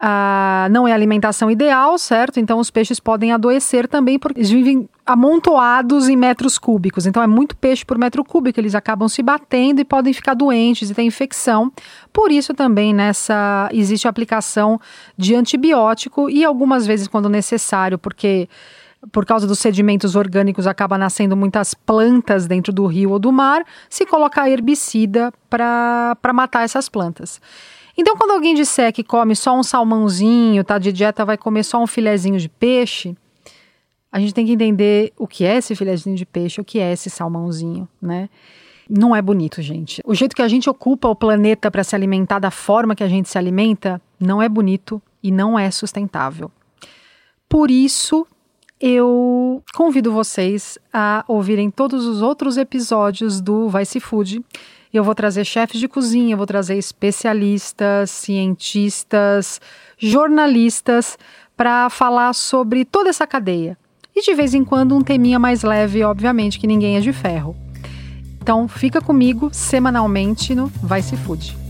Ah, 0.00 0.66
não 0.70 0.88
é 0.88 0.92
alimentação 0.92 1.50
ideal, 1.50 1.98
certo? 1.98 2.40
Então 2.40 2.58
os 2.58 2.70
peixes 2.70 2.98
podem 2.98 3.32
adoecer 3.32 3.86
também 3.86 4.18
porque 4.18 4.38
eles 4.38 4.48
vivem 4.48 4.88
amontoados 5.04 6.08
em 6.08 6.16
metros 6.16 6.58
cúbicos. 6.58 7.04
Então 7.04 7.22
é 7.22 7.26
muito 7.26 7.54
peixe 7.54 7.84
por 7.84 7.98
metro 7.98 8.24
cúbico, 8.24 8.58
eles 8.58 8.74
acabam 8.74 9.08
se 9.10 9.22
batendo 9.22 9.82
e 9.82 9.84
podem 9.84 10.14
ficar 10.14 10.32
doentes 10.32 10.88
e 10.88 10.94
ter 10.94 11.02
infecção. 11.02 11.70
Por 12.10 12.32
isso 12.32 12.54
também 12.54 12.94
nessa 12.94 13.68
existe 13.74 14.06
a 14.06 14.10
aplicação 14.10 14.80
de 15.18 15.34
antibiótico 15.34 16.30
e 16.30 16.46
algumas 16.46 16.86
vezes 16.86 17.08
quando 17.08 17.28
necessário, 17.28 17.98
porque 17.98 18.48
por 19.12 19.24
causa 19.24 19.46
dos 19.46 19.58
sedimentos 19.58 20.16
orgânicos 20.16 20.66
acaba 20.66 20.98
nascendo 20.98 21.36
muitas 21.36 21.72
plantas 21.72 22.46
dentro 22.46 22.72
do 22.72 22.86
rio 22.86 23.10
ou 23.10 23.18
do 23.18 23.32
mar, 23.32 23.64
se 23.88 24.04
colocar 24.04 24.50
herbicida 24.50 25.32
para 25.48 26.16
matar 26.34 26.64
essas 26.64 26.88
plantas. 26.88 27.40
Então, 27.96 28.16
quando 28.16 28.32
alguém 28.32 28.54
disser 28.54 28.92
que 28.92 29.02
come 29.02 29.34
só 29.34 29.56
um 29.56 29.62
salmãozinho, 29.62 30.62
tá 30.62 30.78
de 30.78 30.92
dieta, 30.92 31.24
vai 31.24 31.36
comer 31.36 31.64
só 31.64 31.82
um 31.82 31.86
filezinho 31.86 32.38
de 32.38 32.48
peixe, 32.48 33.16
a 34.10 34.18
gente 34.18 34.32
tem 34.32 34.46
que 34.46 34.52
entender 34.52 35.12
o 35.16 35.26
que 35.26 35.44
é 35.44 35.56
esse 35.56 35.74
filezinho 35.74 36.16
de 36.16 36.24
peixe, 36.24 36.60
o 36.60 36.64
que 36.64 36.78
é 36.78 36.92
esse 36.92 37.10
salmãozinho, 37.10 37.88
né? 38.00 38.28
Não 38.88 39.14
é 39.14 39.20
bonito, 39.20 39.60
gente. 39.60 40.00
O 40.06 40.14
jeito 40.14 40.34
que 40.34 40.40
a 40.40 40.48
gente 40.48 40.70
ocupa 40.70 41.08
o 41.08 41.14
planeta 41.14 41.70
para 41.70 41.84
se 41.84 41.94
alimentar 41.94 42.38
da 42.38 42.50
forma 42.50 42.94
que 42.94 43.04
a 43.04 43.08
gente 43.08 43.28
se 43.28 43.36
alimenta 43.36 44.00
não 44.18 44.40
é 44.40 44.48
bonito 44.48 45.02
e 45.22 45.30
não 45.30 45.58
é 45.58 45.70
sustentável. 45.70 46.50
Por 47.48 47.70
isso, 47.70 48.26
eu 48.80 49.62
convido 49.74 50.12
vocês 50.12 50.78
a 50.92 51.24
ouvirem 51.26 51.70
todos 51.70 52.06
os 52.06 52.22
outros 52.22 52.56
episódios 52.56 53.40
do 53.40 53.68
Vice 53.68 54.00
Food. 54.00 54.44
Eu 54.92 55.04
vou 55.04 55.14
trazer 55.14 55.44
chefes 55.44 55.80
de 55.80 55.88
cozinha, 55.88 56.36
vou 56.36 56.46
trazer 56.46 56.76
especialistas, 56.78 58.10
cientistas, 58.10 59.60
jornalistas 59.98 61.18
para 61.56 61.90
falar 61.90 62.32
sobre 62.32 62.84
toda 62.84 63.10
essa 63.10 63.26
cadeia. 63.26 63.76
E 64.14 64.22
de 64.22 64.34
vez 64.34 64.54
em 64.54 64.64
quando 64.64 64.96
um 64.96 65.02
teminha 65.02 65.38
mais 65.38 65.62
leve, 65.62 66.02
obviamente, 66.02 66.58
que 66.58 66.66
ninguém 66.66 66.96
é 66.96 67.00
de 67.00 67.12
ferro. 67.12 67.56
Então 68.40 68.66
fica 68.66 69.00
comigo 69.00 69.50
semanalmente 69.52 70.54
no 70.54 70.66
Vice 70.66 71.16
Food. 71.18 71.67